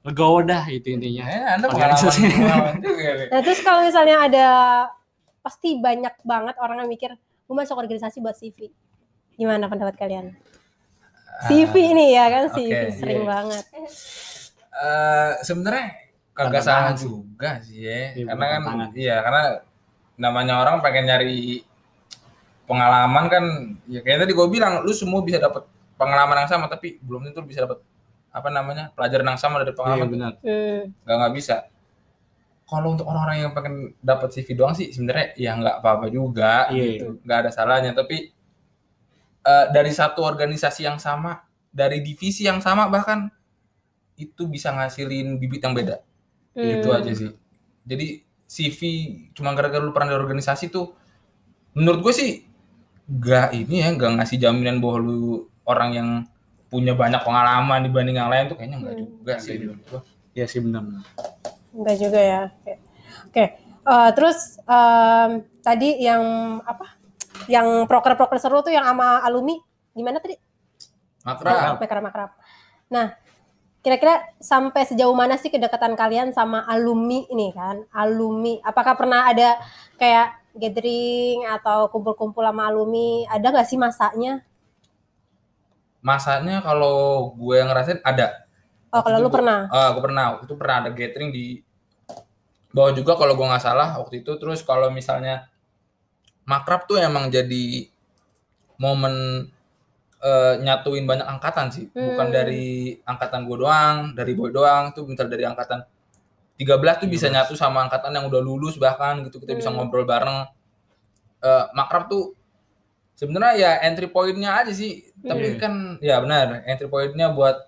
legowo 0.02 0.42
dah 0.42 0.66
itu 0.66 0.98
intinya. 0.98 1.30
Eh, 1.30 1.46
anda 1.46 1.70
pengalaman, 1.70 2.10
pengalaman 2.10 2.76
juga 2.82 3.10
nih. 3.22 3.28
Nah, 3.30 3.40
terus 3.46 3.60
kalau 3.62 3.82
misalnya 3.86 4.18
ada 4.18 4.48
pasti 5.46 5.78
banyak 5.78 6.16
banget 6.26 6.56
orang 6.58 6.86
yang 6.86 6.90
mikir, 6.90 7.12
gue 7.18 7.56
masuk 7.56 7.78
organisasi 7.78 8.18
buat 8.18 8.34
CV. 8.34 8.74
Gimana 9.38 9.70
pendapat 9.70 9.98
kalian? 9.98 10.34
CV 11.50 11.74
ini 11.94 12.14
ya 12.14 12.30
kan 12.30 12.44
CV 12.54 12.70
oke, 12.70 12.98
sering 12.98 13.22
iya. 13.26 13.30
banget. 13.30 13.66
Eh, 14.72 15.32
sebenarnya 15.46 15.88
kagak 16.34 16.64
salah 16.66 16.94
sih. 16.94 17.06
juga 17.06 17.62
sih 17.62 17.80
ya. 17.82 18.02
Iya, 18.18 18.26
karena 18.34 18.46
kan 18.46 18.62
iya 18.98 19.16
karena 19.22 19.44
namanya 20.22 20.54
orang 20.62 20.86
pengen 20.86 21.10
nyari 21.10 21.66
pengalaman 22.72 23.26
kan 23.28 23.44
ya 23.86 24.00
kayak 24.00 24.24
tadi 24.24 24.32
gue 24.32 24.48
bilang 24.48 24.80
lu 24.82 24.92
semua 24.92 25.20
bisa 25.20 25.38
dapat 25.38 25.68
pengalaman 25.96 26.40
yang 26.40 26.50
sama 26.50 26.66
tapi 26.66 26.96
belum 27.00 27.28
tentu 27.28 27.44
bisa 27.44 27.68
dapat 27.68 27.84
apa 28.32 28.48
namanya 28.48 28.96
pelajaran 28.96 29.28
yang 29.28 29.36
sama 29.36 29.60
dari 29.60 29.70
Iya 29.70 29.78
pengalaman 29.78 30.08
benar. 30.08 30.32
Hmm. 30.40 30.82
nggak 31.04 31.16
nggak 31.18 31.34
bisa 31.36 31.56
kalau 32.64 32.96
untuk 32.96 33.04
orang-orang 33.04 33.38
yang 33.42 33.52
pengen 33.52 33.76
dapat 34.00 34.32
CV 34.32 34.56
doang 34.56 34.72
sih 34.72 34.88
sebenarnya 34.90 35.36
ya 35.36 35.52
nggak 35.54 35.84
apa-apa 35.84 36.08
juga 36.08 36.72
Iya. 36.72 36.84
gitu 36.96 37.20
nggak 37.22 37.38
ada 37.38 37.50
salahnya 37.52 37.92
tapi 37.92 38.32
eh, 39.42 39.66
dari 39.70 39.92
satu 39.92 40.24
organisasi 40.24 40.82
yang 40.82 40.96
sama 40.96 41.44
dari 41.68 42.00
divisi 42.00 42.44
yang 42.44 42.60
sama 42.60 42.88
bahkan 42.88 43.28
itu 44.16 44.46
bisa 44.46 44.72
ngasilin 44.72 45.36
bibit 45.36 45.60
yang 45.62 45.74
beda 45.74 46.00
Hmm. 46.52 46.68
itu 46.68 46.88
aja 46.88 47.12
sih 47.12 47.32
jadi 47.82 48.08
CV 48.46 48.80
cuma 49.32 49.52
gara-gara 49.52 49.80
lu 49.80 49.92
pernah 49.92 50.12
di 50.12 50.18
organisasi 50.18 50.68
tuh 50.68 50.92
menurut 51.72 52.04
gue 52.04 52.14
sih 52.14 52.32
nggak 53.08 53.48
ini 53.54 53.76
ya 53.82 53.90
nggak 53.92 54.12
ngasih 54.22 54.38
jaminan 54.38 54.78
bahwa 54.78 54.98
lu 55.02 55.22
orang 55.64 55.90
yang 55.94 56.10
punya 56.68 56.96
banyak 56.96 57.20
pengalaman 57.22 57.84
dibanding 57.84 58.16
yang 58.16 58.32
lain 58.32 58.48
tuh 58.48 58.56
kayaknya 58.56 58.78
nggak 58.80 58.96
Hmm. 58.96 59.06
juga 59.20 59.34
sih 59.38 59.56
menurut 59.60 59.82
gua. 59.88 60.02
Iya 60.32 60.46
sih 60.48 60.60
benar. 60.64 60.82
Enggak 61.76 61.96
juga 62.00 62.20
ya. 62.20 62.42
Oke. 62.48 62.74
Oke. 63.28 63.46
Eh, 63.82 64.10
terus 64.16 64.38
em, 64.64 65.30
tadi 65.60 66.00
yang 66.00 66.24
apa? 66.64 66.96
Yang 67.52 67.90
proker-proker 67.92 68.38
seru 68.40 68.64
tuh 68.64 68.72
yang 68.72 68.86
sama 68.86 69.20
alumni 69.22 69.60
gimana 69.92 70.24
tadi? 70.24 70.40
Makrab. 71.22 71.78
Makrab-makrab. 71.84 72.32
Nah, 72.88 73.14
kira-kira 73.82 74.32
sampai 74.40 74.86
sejauh 74.86 75.14
mana 75.14 75.36
sih 75.36 75.50
kedekatan 75.50 75.94
kalian 75.94 76.32
sama 76.32 76.64
alumni 76.66 77.26
ini 77.28 77.52
kan? 77.52 77.84
Alumni. 77.92 78.62
Apakah 78.64 78.96
pernah 78.96 79.28
ada 79.28 79.58
kayak 79.98 80.41
gathering 80.54 81.46
atau 81.46 81.88
kumpul-kumpul 81.88 82.42
sama 82.42 82.68
alumni? 82.68 83.26
Ada 83.28 83.48
nggak 83.50 83.68
sih 83.68 83.76
masanya? 83.76 84.44
masanya 86.02 86.60
kalau 86.60 86.98
gue 87.32 87.58
ngerasain 87.62 88.02
ada 88.02 88.42
Oh, 88.90 89.00
Waktu 89.00 89.06
kalau 89.06 89.18
lu 89.18 89.30
gua- 89.30 89.36
pernah. 89.38 89.60
Ah, 89.70 89.94
gue 89.94 90.02
pernah 90.02 90.26
itu 90.42 90.54
pernah 90.56 90.76
ada 90.82 90.90
gathering 90.90 91.30
di 91.30 91.62
bawah 92.68 92.92
juga 92.92 93.14
kalau 93.14 93.34
gue 93.34 93.46
nggak 93.46 93.62
salah 93.62 93.96
waktu 93.96 94.20
itu 94.20 94.32
terus 94.36 94.60
kalau 94.62 94.90
misalnya 94.90 95.48
makrab 96.44 96.84
tuh 96.84 96.98
emang 96.98 97.30
jadi 97.30 97.88
momen 98.76 99.46
eh, 100.20 100.54
nyatuin 100.58 101.04
banyak 101.04 101.24
angkatan 101.24 101.70
sih 101.70 101.86
bukan 101.88 102.28
Hmm. 102.28 102.34
dari 102.34 102.66
angkatan 103.02 103.42
gue 103.44 103.58
doang 103.58 103.98
dari 104.12 104.34
boy 104.34 104.50
doang 104.50 104.90
tuh 104.92 105.06
misal 105.06 105.26
dari 105.26 105.44
angkatan 105.44 105.86
13 106.62 107.02
tuh 107.02 107.10
bisa 107.10 107.26
13. 107.26 107.34
nyatu 107.34 107.54
sama 107.58 107.82
angkatan 107.82 108.14
yang 108.14 108.30
udah 108.30 108.38
lulus 108.38 108.78
bahkan 108.78 109.26
gitu 109.26 109.42
kita 109.42 109.58
bisa 109.58 109.74
Hmm. 109.74 109.82
ngobrol 109.82 110.06
bareng 110.06 110.46
Eh, 111.42 111.66
makrab 111.74 112.06
tuh 112.06 112.38
sebenarnya 113.18 113.54
ya 113.58 113.72
entry 113.90 114.06
pointnya 114.06 114.62
aja 114.62 114.70
sih 114.70 115.10
tapi 115.20 115.54
Iya. 115.54 115.58
kan 115.58 115.74
ya 115.98 116.22
benar 116.22 116.62
entry 116.70 116.86
pointnya 116.86 117.34
buat 117.34 117.66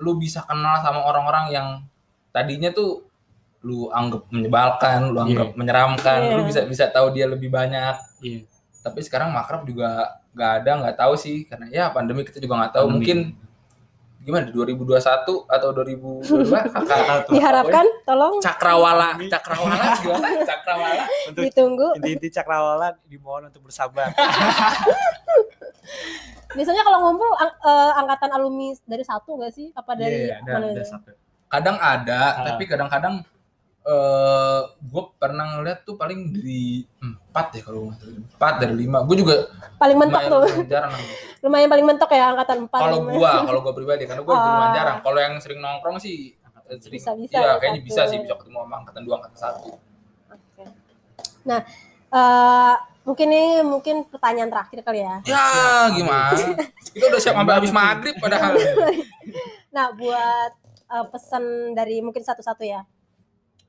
lu 0.00 0.16
bisa 0.16 0.40
kenal 0.48 0.80
sama 0.80 1.04
orang-orang 1.04 1.52
yang 1.52 1.68
tadinya 2.32 2.72
tuh 2.72 3.04
lu 3.60 3.92
anggap 3.92 4.24
menyebalkan, 4.32 5.12
lu 5.12 5.20
anggap 5.20 5.52
menyeramkan, 5.52 6.32
Iya. 6.32 6.32
lu 6.32 6.48
bisa 6.48 6.60
bisa 6.64 6.88
tahu 6.88 7.12
dia 7.12 7.28
lebih 7.28 7.52
banyak. 7.52 7.92
Iya. 8.24 8.48
Tapi 8.80 9.04
sekarang 9.04 9.36
makrab 9.36 9.68
juga 9.68 10.16
nggak 10.32 10.52
ada, 10.64 10.70
nggak 10.80 10.96
tahu 10.96 11.12
sih 11.12 11.44
karena 11.44 11.68
ya 11.68 11.92
pandemi 11.92 12.24
kita 12.24 12.40
juga 12.40 12.56
nggak 12.56 12.72
tahu. 12.72 12.86
Pandemi. 12.88 12.96
Mungkin 13.04 13.18
gimana 14.20 14.44
2021 14.46 15.00
atau 15.48 15.68
2022 15.72 16.52
kakak 16.76 17.24
Diharapkan 17.26 17.86
tolong 18.04 18.36
cakrawala 18.38 19.16
cakrawala 19.26 19.84
gimana 19.96 20.28
cakrawala 20.50 21.04
Untuk 21.26 21.42
ditunggu. 21.42 21.88
inti-inti 21.96 22.28
cakrawala 22.30 22.92
dimohon 23.04 23.48
untuk 23.48 23.64
bersabar. 23.64 24.12
Biasanya 26.50 26.82
kalau 26.82 26.98
ngumpul 27.00 27.30
ang- 27.32 27.58
eh, 27.60 27.92
angkatan 27.96 28.30
alumni 28.32 28.68
dari 28.84 29.00
satu 29.00 29.38
nggak 29.38 29.52
sih? 29.52 29.70
Apa 29.70 29.94
dari 29.94 30.26
Iya, 30.26 30.42
ada, 30.42 30.52
ada 30.68 30.82
satu. 30.84 31.10
kadang 31.46 31.76
ada 31.76 32.20
Ah. 32.20 32.44
tapi 32.44 32.62
kadang-kadang 32.64 33.14
eh 33.80 34.60
gue 34.78 35.04
pernah 35.16 35.56
ngeliat 35.56 35.82
tuh 35.82 35.96
paling 35.96 36.30
di 36.30 36.84
empat 37.00 37.46
ya 37.54 37.62
kalau 37.64 37.88
empat 37.90 38.54
dari 38.60 38.74
lima 38.76 39.00
gue 39.02 39.16
juga 39.16 39.48
Paling 39.76 39.96
mentok 39.96 40.20
lumayan, 40.20 40.30
tuh. 40.30 40.40
lumayan 40.44 40.68
jarang. 40.68 40.92
Lumayan 41.40 41.68
paling 41.68 41.86
mentok 41.88 42.10
ya 42.10 42.24
angkatan 42.28 42.58
4 42.64 42.70
kalau 42.70 42.98
gua 43.06 43.32
kalau 43.42 43.60
gua 43.60 43.72
pribadi 43.72 44.04
karena 44.04 44.20
gua 44.20 44.34
Ah. 44.34 44.44
lumayan 44.46 44.72
jarang 44.74 44.98
kalau 45.00 45.18
yang 45.18 45.34
sering 45.38 45.58
nongkrong 45.58 45.96
sih 45.96 46.36
sering 46.70 47.00
Bisa-bisa 47.00 47.40
iya 47.40 47.40
ya, 47.42 47.52
kayaknya 47.56 47.80
satu. 47.80 47.88
bisa 47.88 48.00
sih 48.06 48.18
bisa 48.20 48.34
ketemu 48.36 48.58
sama 48.60 48.74
angkatan 48.78 49.02
dua 49.02 49.14
angkatan 49.16 49.38
satu 49.38 49.70
Oke. 50.28 50.62
Nah, 51.42 51.60
eh, 52.10 52.76
Mungkin 53.00 53.26
ini 53.26 53.64
mungkin 53.64 54.04
pertanyaan 54.04 54.52
terakhir 54.52 54.84
kali 54.84 55.00
ya. 55.00 55.24
Ya 55.24 55.44
gimana? 55.88 56.36
Kita 56.84 57.08
udah 57.08 57.16
siap 57.18 57.32
sampai 57.32 57.54
habis 57.56 57.72
maghrib 57.72 58.12
padahal. 58.14 58.52
Nah, 59.74 59.88
buat 59.90 60.52
eh, 60.86 61.06
pesan 61.08 61.42
dari 61.72 62.04
mungkin 62.04 62.20
satu-satu 62.20 62.60
ya. 62.60 62.84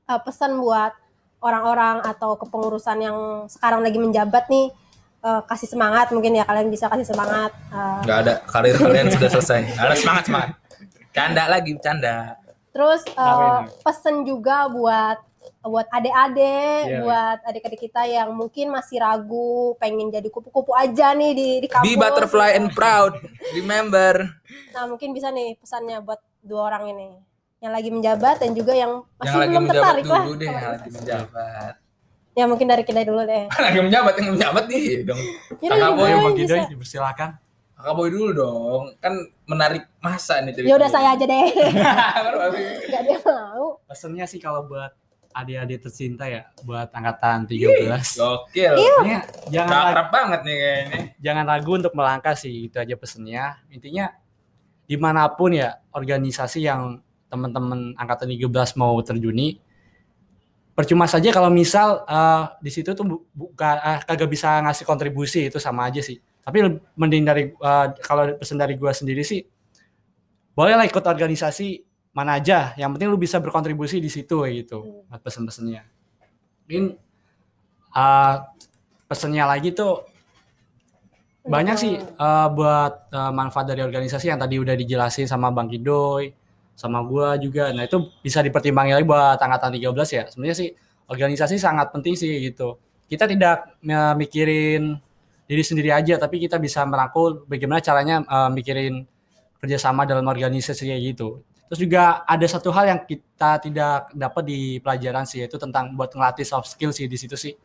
Eh, 0.02 0.20
pesan 0.26 0.58
buat 0.58 0.92
orang-orang 1.42 2.02
atau 2.02 2.34
kepengurusan 2.38 2.98
yang 3.02 3.18
sekarang 3.46 3.82
lagi 3.82 3.98
menjabat 3.98 4.50
nih 4.50 4.70
eh, 5.22 5.42
kasih 5.46 5.70
semangat 5.70 6.10
mungkin 6.10 6.34
ya 6.34 6.42
kalian 6.42 6.70
bisa 6.70 6.90
kasih 6.90 7.06
semangat. 7.06 7.54
Eh, 7.70 8.00
Gak 8.06 8.18
ada 8.26 8.34
karir 8.46 8.74
kalian 8.78 9.08
sudah 9.14 9.30
selesai. 9.30 9.60
Ada 9.82 9.94
semangat 9.94 10.24
semangat. 10.26 10.50
Canda 11.12 11.44
lagi 11.46 11.72
canda. 11.78 12.38
terus 12.72 13.04
eh, 13.04 13.12
Kenapa 13.14 13.68
pesan 13.84 14.24
juga 14.24 14.64
buat 14.72 15.18
buat 15.62 15.86
adik-adik, 15.94 16.82
Iya, 16.90 16.98
buat 17.06 17.38
adik-adik 17.46 17.80
kita 17.86 18.02
yang 18.06 18.34
mungkin 18.34 18.70
masih 18.74 18.98
ragu, 18.98 19.78
pengen 19.78 20.10
jadi 20.10 20.26
kupu-kupu 20.26 20.74
aja 20.74 21.14
nih 21.14 21.30
di 21.34 21.48
di 21.62 21.68
kampus. 21.70 21.86
Be 21.86 21.94
butterfly 21.94 22.58
and 22.58 22.74
proud. 22.74 23.14
Remember. 23.58 24.26
Nah, 24.74 24.90
mungkin 24.90 25.14
bisa 25.14 25.30
nih 25.30 25.54
pesannya 25.58 26.02
buat 26.02 26.18
dua 26.42 26.66
orang 26.74 26.90
ini. 26.90 27.08
Yang 27.62 27.72
lagi 27.78 27.90
menjabat 27.94 28.36
dan 28.42 28.50
juga 28.58 28.72
yang 28.74 28.92
masih 29.22 29.30
Yang 29.30 29.38
lagi 29.38 29.46
belum 29.54 29.62
menjabat 29.62 29.78
tertarik 29.86 30.04
lah. 30.04 30.22
dulu 30.26 30.34
deh, 30.34 30.48
yang 30.50 30.72
lagi 30.74 30.90
menjabat. 30.90 31.72
Ya 32.32 32.44
mungkin 32.50 32.66
dari 32.66 32.82
kita 32.82 33.00
dulu 33.06 33.22
deh. 33.22 33.44
lagi 33.70 33.80
menjabat 33.86 34.12
yang 34.18 34.28
menjabat 34.34 34.64
nih 34.66 34.82
dong. 35.06 35.22
Kakak 35.62 35.92
Boy, 35.94 36.08
Ayo 36.10 36.16
Bang 36.26 36.34
bisa? 36.34 36.42
Gidoy 36.42 36.60
dipersilakan. 36.74 37.30
Kakak 37.78 37.94
boy 37.94 38.08
dulu 38.10 38.30
dong. 38.34 38.82
Kan 38.98 39.14
menarik 39.46 39.86
masa 40.02 40.42
nih 40.42 40.58
Ya 40.66 40.74
udah 40.74 40.90
saya 40.90 41.14
aja 41.14 41.22
deh. 41.22 41.46
Gak 42.90 43.02
dia 43.06 43.18
mau. 43.22 43.78
Pesennya 43.86 44.26
sih 44.26 44.42
kalau 44.42 44.66
buat 44.66 44.90
adik-adik 45.32 45.86
tercinta 45.86 46.26
ya, 46.26 46.50
buat 46.66 46.90
angkatan 46.90 47.46
13. 47.46 47.88
Gokil. 48.18 48.74
Intinya 48.74 49.18
jangan 49.48 49.78
akrab 49.86 50.08
banget 50.10 50.40
nih 50.44 50.56
kayaknya. 50.58 50.98
jangan 51.22 51.44
ragu 51.46 51.72
untuk 51.78 51.92
melangkah 51.94 52.34
sih, 52.36 52.68
itu 52.68 52.76
aja 52.76 52.94
pesennya. 52.98 53.62
Intinya 53.72 54.12
di 54.82 54.96
mana 55.00 55.30
pun 55.32 55.56
ya 55.56 55.78
organisasi 55.94 56.68
yang 56.68 57.00
teman-teman 57.32 57.96
angkatan 57.96 58.28
13 58.28 58.76
mau 58.76 58.92
terjuni, 59.00 59.56
percuma 60.76 61.08
saja 61.08 61.32
kalau 61.32 61.48
misal 61.48 62.04
eh, 62.04 62.44
di 62.60 62.68
situ 62.68 62.92
tuh 62.92 63.04
bu- 63.08 63.24
buka 63.32 63.80
eh, 63.80 63.98
kagak 64.04 64.28
bisa 64.28 64.60
ngasih 64.60 64.84
kontribusi 64.84 65.48
itu 65.48 65.56
sama 65.56 65.88
aja 65.88 66.04
sih. 66.04 66.20
Tapi 66.44 66.60
mending 66.92 67.24
dari 67.24 67.42
eh, 67.48 67.86
kalau 68.04 68.36
pesan 68.36 68.60
dari 68.60 68.76
gua 68.76 68.92
sendiri 68.92 69.24
sih, 69.24 69.40
bolehlah 70.52 70.84
ikut 70.84 71.04
organisasi 71.04 71.80
mana 72.12 72.36
aja. 72.36 72.76
Yang 72.76 72.90
penting 73.00 73.08
lu 73.08 73.16
bisa 73.16 73.40
berkontribusi 73.40 73.96
di 73.96 74.12
situ 74.12 74.44
kayak 74.44 74.68
gitu. 74.68 75.08
buat 75.08 75.20
Pesan-pesannya. 75.24 75.82
Mungkin 76.68 76.84
eh, 77.96 78.34
pesannya 79.08 79.44
lagi 79.48 79.72
tuh 79.72 80.08
banyak 81.42 81.76
sih 81.76 81.94
eh, 81.98 82.48
buat 82.54 83.12
eh, 83.12 83.32
manfaat 83.34 83.66
dari 83.68 83.82
organisasi 83.84 84.30
yang 84.32 84.40
tadi 84.40 84.56
udah 84.56 84.72
dijelasin 84.78 85.26
sama 85.28 85.50
Bang 85.52 85.68
Kidoy, 85.68 86.30
sama 86.74 87.04
gua 87.04 87.36
juga. 87.38 87.70
Nah, 87.70 87.84
itu 87.86 88.10
bisa 88.24 88.40
dipertimbangkan 88.40 89.00
lagi 89.00 89.06
buat 89.06 89.38
angkatan 89.38 89.70
13 89.76 90.08
ya. 90.16 90.22
Sebenarnya 90.28 90.56
sih 90.56 90.68
organisasi 91.08 91.56
sangat 91.60 91.92
penting 91.92 92.14
sih 92.16 92.50
gitu. 92.50 92.80
Kita 93.06 93.28
tidak 93.28 93.76
mikirin 94.16 94.96
diri 95.44 95.62
sendiri 95.62 95.92
aja, 95.92 96.16
tapi 96.16 96.40
kita 96.40 96.56
bisa 96.56 96.80
merangkul 96.88 97.44
bagaimana 97.44 97.84
caranya 97.84 98.24
eh, 98.24 98.50
mikirin 98.50 99.04
kerjasama 99.60 100.08
dalam 100.08 100.24
organisasi 100.26 100.88
kayak 100.88 101.02
gitu. 101.14 101.44
Terus 101.72 101.88
juga 101.88 102.20
ada 102.28 102.44
satu 102.44 102.68
hal 102.68 102.84
yang 102.84 103.00
kita 103.08 103.56
tidak 103.64 104.12
dapat 104.12 104.44
di 104.44 104.60
pelajaran 104.84 105.24
sih, 105.24 105.40
yaitu 105.40 105.56
tentang 105.56 105.96
buat 105.96 106.12
ngelatih 106.12 106.44
soft 106.44 106.68
skill 106.68 106.92
sih 106.92 107.08
di 107.08 107.16
situ 107.16 107.32
sih. 107.32 107.56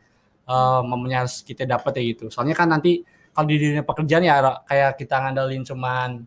Momennya 0.87 1.27
harus 1.27 1.43
kita 1.43 1.67
dapat 1.67 1.91
ya 1.99 2.03
gitu. 2.15 2.31
Soalnya 2.31 2.55
kan 2.55 2.71
nanti 2.71 3.03
kalau 3.35 3.51
di 3.51 3.59
dunia 3.59 3.83
pekerjaan 3.83 4.23
ya 4.23 4.63
kayak 4.63 4.95
kita 4.95 5.15
ngandelin 5.19 5.61
cuman 5.67 6.23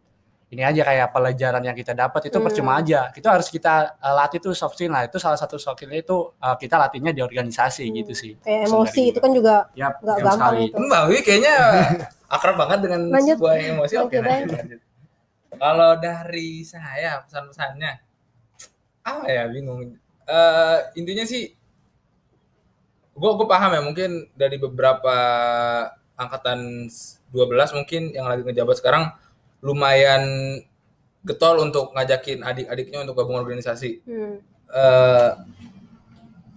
ini 0.50 0.60
aja 0.60 0.82
kayak 0.82 1.08
pelajaran 1.10 1.62
yang 1.62 1.72
kita 1.72 1.94
dapat 1.94 2.26
itu 2.26 2.34
Hmm. 2.34 2.44
percuma 2.44 2.72
aja. 2.76 3.06
Itu 3.10 3.26
harus 3.26 3.46
kita 3.46 3.94
eh, 3.96 4.10
latih 4.12 4.38
tuh 4.40 4.50
soft 4.50 4.74
skill. 4.74 4.90
Nah, 4.90 5.02
itu 5.02 5.16
salah 5.16 5.34
satu 5.34 5.54
soft 5.56 5.78
skill 5.78 5.90
itu 5.90 6.16
eh, 6.36 6.56
kita 6.56 6.74
latihnya 6.76 7.10
di 7.10 7.20
organisasi 7.20 7.86
Hmm. 7.86 7.94
gitu 7.96 8.12
sih. 8.12 8.32
Kayak 8.36 8.66
emosi 8.66 9.02
itu 9.06 9.14
gua. 9.14 9.22
kan 9.22 9.30
juga 9.30 9.54
nggak 9.70 9.92
betul 9.96 10.16
gampang 10.16 10.34
sekali. 10.36 10.62
itu. 10.64 10.76
Mbak 10.80 11.02
Wi 11.06 11.18
kayaknya 11.20 11.54
akrab 12.34 12.56
banget 12.56 12.78
dengan 12.82 13.00
Lanjut. 13.08 13.36
sebuah 13.38 13.54
emosi. 13.56 13.94
Oke, 13.96 14.16
Lanjut, 14.16 14.26
lanjut, 14.26 14.58
lanjut. 14.58 14.80
Kalau 15.52 15.90
dari 15.96 16.50
saya 16.62 17.22
pesan-pesannya 17.22 17.92
apa 19.02 19.24
ya 19.26 19.44
bingung. 19.46 19.94
Eh 20.24 20.78
intinya 20.94 21.22
sih 21.22 21.50
gue 23.12 23.30
gue 23.30 23.46
paham 23.46 23.70
ya 23.70 23.82
mungkin 23.82 24.10
dari 24.32 24.56
beberapa 24.56 25.16
angkatan 26.14 26.88
12 27.28 27.36
mungkin 27.74 28.10
yang 28.10 28.26
lagi 28.26 28.42
ngejabat 28.42 28.76
sekarang 28.76 29.12
lumayan 29.60 30.22
getol 31.20 31.60
untuk 31.60 31.92
ngajakin 31.92 32.40
adik-adiknya 32.40 33.02
untuk 33.02 33.14
gabung 33.14 33.36
organisasi. 33.36 34.00
Hmm. 34.02 34.36
eh 34.70 35.30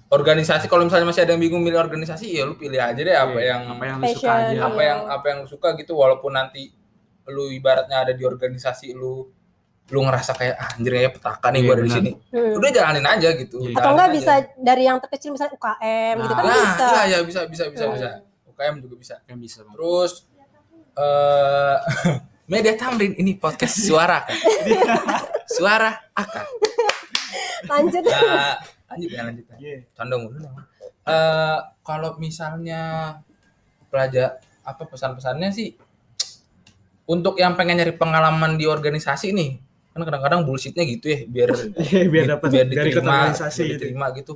organisasi 0.07 0.69
kalau 0.69 0.85
misalnya 0.85 1.09
masih 1.09 1.25
ada 1.25 1.33
yang 1.33 1.41
bingung 1.41 1.59
milih 1.59 1.81
organisasi 1.81 2.29
ya 2.31 2.45
lu 2.45 2.53
pilih 2.53 2.77
aja 2.77 2.93
deh 2.95 3.09
apa 3.11 3.39
yang 3.39 3.61
apa 3.67 3.83
yang 3.83 3.97
lu 3.97 4.05
suka 4.07 4.29
aja. 4.45 4.59
apa 4.61 4.81
yang 4.81 4.99
apa 5.09 5.25
yang 5.25 5.37
lu 5.41 5.47
suka 5.49 5.67
gitu 5.73 5.93
walaupun 5.93 6.31
nanti 6.31 6.69
lu 7.25 7.49
ibaratnya 7.49 7.97
ada 7.99 8.13
di 8.13 8.21
organisasi 8.21 8.93
lu 8.93 9.25
lu 9.83 9.99
ngerasa 9.99 10.31
kayak 10.31 10.55
ah, 10.55 10.69
anjir 10.77 10.93
ya 10.95 11.09
petaka 11.09 11.47
nih 11.49 11.61
gua 11.61 11.73
ada 11.73 11.83
di 11.83 11.91
sini 11.91 12.11
Hmm. 12.29 12.53
udah 12.55 12.69
jalanin 12.69 13.03
aja 13.03 13.29
gitu 13.33 13.57
Iya. 13.59 13.75
Atau 13.75 13.89
enggak 13.91 14.07
aja. 14.07 14.15
bisa 14.15 14.33
dari 14.55 14.83
yang 14.85 14.97
terkecil 14.97 15.29
misalnya 15.33 15.53
UKM 15.53 16.15
gitu 16.19 16.33
kan 16.33 16.43
Nah, 16.43 16.53
nah 16.53 16.61
bisa. 16.63 16.85
iya 16.85 17.03
ya 17.09 17.17
bisa 17.19 17.39
bisa 17.45 17.63
bisa 17.67 17.83
Hmm. 17.83 17.93
bisa 17.93 18.09
UKM 18.47 18.75
juga 18.79 18.95
bisa 18.95 19.15
Yang 19.25 19.39
bisa. 19.41 19.59
Terus 19.65 20.11
eh 20.93 21.77
media 22.45 22.73
tamrin 22.75 23.15
ini 23.15 23.35
podcast 23.35 23.79
suara 23.79 24.23
kan 24.27 24.35
suara 25.47 25.91
akan 26.13 26.45
Lanjut. 27.63 28.03
nah, 28.03 28.59
lanjut 28.91 29.09
ya 29.09 29.21
lanjut 29.23 29.45
ya. 29.47 29.55
Iya. 29.55 29.77
condong 29.95 30.21
dulu 30.27 30.37
dong. 30.43 30.55
Eh 31.07 31.57
kalau 31.79 32.19
misalnya 32.19 32.81
pelajar 33.87 34.43
apa 34.63 34.83
pesan-pesannya 34.83 35.49
sih 35.51 35.71
untuk 37.03 37.35
yang 37.35 37.55
pengen 37.55 37.79
nyari 37.79 37.95
pengalaman 37.95 38.55
di 38.55 38.67
organisasi 38.67 39.31
nih 39.31 39.59
kan 39.93 40.01
kadang-kadang 40.03 40.43
bullshitnya 40.43 40.83
gitu 40.87 41.05
ya 41.11 41.19
biar 41.27 41.49
Iya, 41.87 42.03
biar 42.09 42.25
dapat 42.35 42.47
biar 42.49 42.65
diterima 42.67 43.11
organisasi 43.31 43.59
biar 43.59 43.67
gitu. 43.67 43.75
diterima 43.79 44.05
gitu 44.15 44.33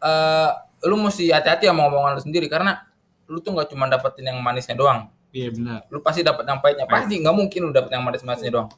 eh 0.00 0.50
lu 0.88 0.96
mesti 0.96 1.28
hati-hati 1.28 1.68
sama 1.68 1.88
omongan 1.88 2.16
lu 2.16 2.22
sendiri 2.24 2.48
karena 2.48 2.80
lu 3.28 3.38
tuh 3.40 3.52
nggak 3.52 3.68
cuma 3.72 3.86
dapetin 3.86 4.32
yang 4.32 4.40
manisnya 4.40 4.74
doang 4.76 5.12
Iya 5.30 5.48
benar. 5.54 5.86
lu 5.88 6.02
pasti 6.02 6.20
dapet 6.20 6.42
yang 6.42 6.58
pahitnya. 6.58 6.84
Pasti 6.84 7.14
nggak 7.18 7.36
mungkin 7.36 7.60
lu 7.66 7.72
dapet 7.72 7.90
yang 7.90 8.02
manis-manisnya 8.02 8.50
doang. 8.50 8.70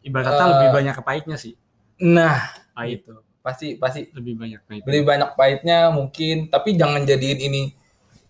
Ibarat 0.00 0.24
kata 0.26 0.42
Eh, 0.42 0.48
lebih 0.56 0.68
banyak 0.72 0.94
ke 0.96 1.02
pahitnya 1.02 1.36
sih. 1.36 1.54
nah 1.96 2.50
Pahit. 2.72 3.04
itu 3.04 3.14
pasti 3.40 3.76
pasti. 3.76 4.08
Lebih 4.10 4.34
banyak 4.34 4.60
pahit. 4.64 4.82
lebih 4.84 5.02
banyak 5.04 5.30
pahitnya 5.34 5.78
mungkin. 5.88 6.48
Tapi 6.48 6.74
jangan 6.74 7.04
jadiin 7.04 7.38
ini 7.38 7.62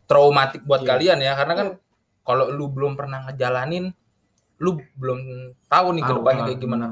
traumatik 0.05 0.63
buat 0.63 0.83
Iya. 0.83 0.89
kalian 0.91 1.19
ya. 1.21 1.33
Karena 1.35 1.55
kan 1.55 1.69
kalau 2.23 2.51
lu 2.51 2.67
belum 2.69 2.95
pernah 2.95 3.23
ngejalanin 3.27 3.95
lu 4.59 4.79
belum 4.95 5.19
tahu 5.67 5.87
nih 5.93 6.03
ke 6.03 6.13
depannya 6.13 6.43
kayak 6.47 6.61
gimana. 6.61 6.85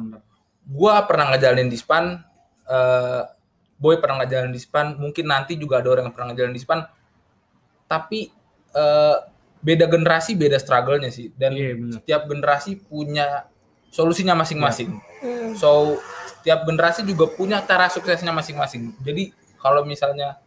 Gua 0.63 1.03
pernah 1.03 1.31
ngejalanin 1.31 1.67
di 1.67 1.79
span 1.79 2.23
eh 2.65 3.23
boy 3.77 3.99
pernah 3.99 4.23
ngejalanin 4.23 4.51
di 4.51 4.63
span. 4.63 4.95
Mungkin 4.95 5.27
nanti 5.27 5.59
juga 5.59 5.79
ada 5.79 5.91
orang 5.91 6.07
yang 6.07 6.15
pernah 6.15 6.31
ngejalanin 6.31 6.55
di 6.55 6.63
span. 6.63 6.81
Tapi 7.87 8.31
eh 8.73 9.17
beda 9.63 9.87
generasi 9.87 10.35
beda 10.35 10.59
struggle-nya 10.59 11.09
sih 11.09 11.31
dan 11.35 11.55
Iya 11.55 11.79
benar. 11.79 11.95
setiap 12.03 12.23
generasi 12.27 12.71
punya 12.83 13.47
solusinya 13.89 14.35
masing-masing 14.35 14.99
Hmm. 15.23 15.55
So 15.55 16.03
setiap 16.27 16.67
generasi 16.67 17.07
juga 17.07 17.31
punya 17.31 17.63
cara 17.63 17.87
suksesnya 17.87 18.35
masing-masing. 18.35 18.91
Jadi 18.99 19.31
kalau 19.55 19.87
misalnya 19.87 20.43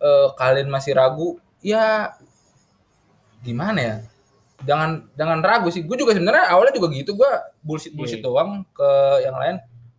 eh, 0.00 0.28
kalian 0.32 0.72
masih 0.72 0.96
ragu, 0.96 1.36
ya 1.60 2.16
gimana 3.44 3.76
ya? 3.78 3.96
Jangan 4.64 5.12
jangan 5.12 5.38
ragu 5.44 5.68
sih. 5.68 5.84
Gue 5.84 6.00
juga 6.00 6.16
sebenarnya 6.16 6.48
awalnya 6.50 6.72
juga 6.72 6.88
gitu. 6.90 7.14
Gue 7.14 7.28
bullshit 7.60 7.92
bullshit 7.92 8.18
Iya. 8.18 8.26
doang 8.26 8.64
ke 8.72 8.90
yang 9.22 9.36
lain. 9.36 9.56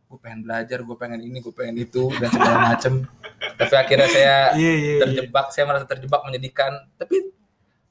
Gue 0.09 0.17
pengen 0.17 0.41
belajar, 0.41 0.82
gue 0.82 0.95
pengen 0.97 1.21
ini, 1.21 1.38
gue 1.38 1.53
pengen 1.53 1.78
itu 1.78 2.09
dan 2.17 2.34
segala 2.34 2.57
macem. 2.74 3.05
Tapi 3.61 3.74
akhirnya 3.78 4.09
saya 4.09 4.36
Iya 4.57 4.74
iya. 4.74 4.74
iya. 4.74 4.99
terjebak, 5.05 5.53
saya 5.53 5.69
merasa 5.69 5.86
terjebak 5.86 6.26
menyedihkan. 6.26 6.89
Tapi 6.97 7.30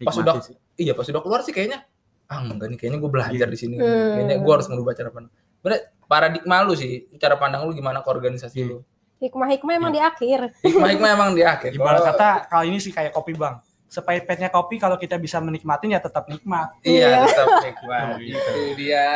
pas 0.01 0.12
Nikmati 0.12 0.22
udah 0.22 0.34
sih. 0.40 0.57
iya 0.76 0.92
pas 0.92 1.05
udah 1.05 1.18
keluar 1.18 1.40
sih 1.42 1.51
kayaknya 1.51 1.82
ah 2.24 2.38
enggak 2.40 2.68
nih 2.68 2.78
kayaknya 2.78 2.99
gue 2.99 3.11
belajar 3.11 3.34
Iya. 3.40 3.46
di 3.49 3.59
sini 3.59 3.74
Hmm. 3.76 4.14
kayaknya 4.14 4.36
gue 4.38 4.53
harus 4.53 4.66
merubah 4.66 4.92
cara 4.92 5.11
pandang 5.11 5.32
Bener, 5.59 5.78
paradigma 6.05 6.62
lu 6.62 6.72
sih 6.72 6.90
cara 7.16 7.34
pandang 7.34 7.62
lu 7.62 7.72
gimana 7.72 7.99
ke 7.99 8.09
organisasi 8.09 8.57
Iya. 8.57 8.68
lu 8.68 8.78
Hikmah-hikmah 9.18 9.74
emang 9.74 9.90
di 9.90 9.99
akhir. 9.99 10.55
hikmah 10.62 10.88
hikmah 10.88 11.11
emang 11.11 11.30
di 11.34 11.42
akhir 11.42 11.74
Ibarat 11.74 11.99
Kalau- 11.99 12.09
kata 12.14 12.28
kali 12.49 12.66
ini 12.68 12.78
sih 12.78 12.92
kayak 12.92 13.11
kopi 13.11 13.34
bang. 13.34 13.59
Sepahit-pahitnya 13.89 14.49
kopi 14.49 14.76
kalau 14.76 14.95
kita 14.95 15.16
bisa 15.16 15.41
menikmatin 15.41 15.91
ya 15.91 15.99
tetap 15.99 16.24
nikmat. 16.24 16.76
Iya. 16.80 17.09
Iya, 17.09 17.20
tetap 17.26 17.49
nikmat. 17.64 18.07
Oh, 18.09 18.20
gitu. 18.20 18.36
Itu 18.36 18.72
dia. 18.76 19.07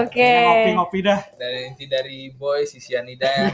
Oke. 0.00 0.22
Ya, 0.22 0.46
Ngopi-ngopi 0.46 0.98
dah. 1.02 1.20
Dari 1.34 1.58
inti 1.66 1.84
dari 1.84 2.18
boy 2.30 2.62
si 2.62 2.78
Sianida 2.78 3.26
ya. 3.26 3.50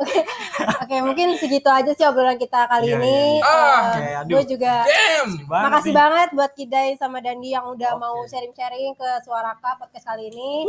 Oke, 0.80 0.96
mungkin 1.02 1.34
segitu 1.36 1.66
aja 1.66 1.90
sih 1.90 2.02
obrolan 2.02 2.34
kita 2.34 2.64
kali 2.66 2.88
Iya, 2.88 2.96
ini. 2.96 3.18
iya. 3.36 3.44
Ah, 3.44 3.80
oke, 3.92 4.06
aduh. 4.16 4.32
gue 4.32 4.42
juga 4.48 4.74
Damn. 4.82 5.30
Makasih 5.44 5.92
nih. 5.92 5.98
banget 5.98 6.28
buat 6.32 6.52
Kidai 6.52 6.88
sama 6.94 7.18
Dandi 7.18 7.48
yang 7.50 7.68
udah 7.68 7.92
Oke. 7.94 8.00
mau 8.00 8.16
sharing-sharing 8.24 8.92
ke 8.94 9.08
Suaraka 9.20 9.76
podcast 9.76 10.06
kali 10.06 10.28
ini. 10.28 10.64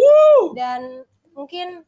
Dan 0.52 1.06
mungkin 1.32 1.88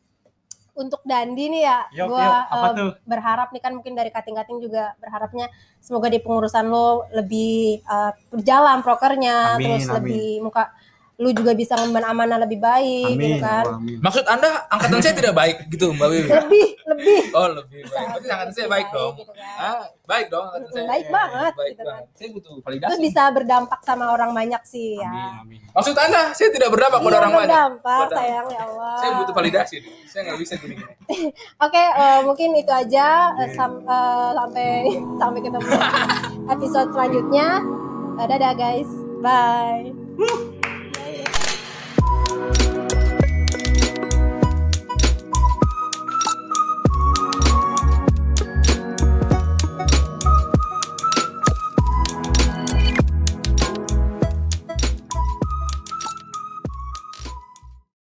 untuk 0.74 1.06
Dandi 1.06 1.54
nih 1.54 1.62
ya, 1.70 1.80
Yuk, 1.94 2.08
gue 2.10 2.26
yuk. 2.26 2.44
Apa 2.50 2.68
tuh? 2.74 2.92
berharap 3.06 3.48
nih 3.54 3.62
kan 3.62 3.72
mungkin 3.78 3.94
dari 3.94 4.10
kating-kating 4.10 4.58
juga 4.58 4.98
berharapnya 4.98 5.46
semoga 5.78 6.10
di 6.10 6.18
pengurusan 6.18 6.66
lo 6.66 7.06
lebih 7.14 7.82
eh, 7.86 8.12
berjalan 8.34 8.82
prokernya, 8.82 9.58
Amin, 9.58 9.66
terus 9.70 9.86
amin. 9.86 9.96
lebih 10.02 10.26
muka 10.42 10.74
lu 11.16 11.30
juga 11.30 11.54
bisa 11.54 11.74
ngemban 11.74 12.02
amanah 12.04 12.38
lebih 12.38 12.58
baik 12.58 13.14
gitu 13.14 13.38
Amin. 13.38 13.38
kan. 13.38 13.64
oh, 13.64 13.78
amin. 13.78 13.98
Maksud 13.98 14.26
Anda 14.26 14.50
angkatan 14.66 14.98
saya 14.98 15.14
tidak 15.14 15.34
baik 15.34 15.70
gitu, 15.70 15.94
Mbak 15.94 16.08
Wiwi? 16.08 16.26
Lebih, 16.28 16.68
lebih. 16.84 17.20
Oh, 17.32 17.48
lebih 17.48 17.82
baik. 17.84 18.08
Berarti 18.10 18.28
angkatan 18.28 18.52
saya 18.52 18.68
baik 18.68 18.88
dong. 18.90 19.14
gitu 19.16 19.30
kan. 19.30 19.46
Ah, 19.54 19.82
baik 20.04 20.26
dong 20.28 20.44
angkatan 20.44 20.68
saya. 20.68 20.86
Baik 20.88 21.06
banget 21.08 21.54
Baik 21.54 21.70
gitu 21.70 21.78
kan. 21.78 21.86
banget. 21.88 22.06
Saya 22.14 22.28
butuh 22.30 22.52
Terus 22.52 22.66
validasi. 22.66 22.98
bisa 23.00 23.24
berdampak 23.30 23.80
sama 23.82 24.06
orang 24.10 24.32
banyak 24.32 24.62
sih 24.64 24.98
ya. 24.98 25.06
Amin, 25.08 25.34
amin. 25.40 25.60
Maksud 25.70 25.96
Anda 25.96 26.22
saya 26.34 26.50
tidak 26.50 26.70
berdampak 26.70 27.00
pada 27.00 27.08
Iya, 27.08 27.20
orang 27.20 27.32
banyak? 27.32 27.46
berdampak 27.46 28.00
Berdampak. 28.02 28.18
sayang 28.18 28.48
ya 28.50 28.62
Allah. 28.64 28.96
Saya 28.98 29.12
butuh 29.16 29.34
validasi. 29.34 29.76
Saya 30.04 30.22
nggak 30.26 30.40
bisa 30.40 30.54
gini. 30.58 30.76
Oke, 31.66 31.84
eh, 31.94 32.20
mungkin 32.22 32.50
itu 32.54 32.70
aja 32.70 33.08
eh, 33.38 33.50
sam- 33.54 33.82
eh, 33.82 34.30
sampai 34.34 34.68
sampai 35.22 35.40
ketemu 35.42 35.70
episode 36.50 36.90
selanjutnya. 36.90 37.48
Dadah 38.16 38.54
guys, 38.54 38.90
bye. 39.22 40.53
you 42.30 42.63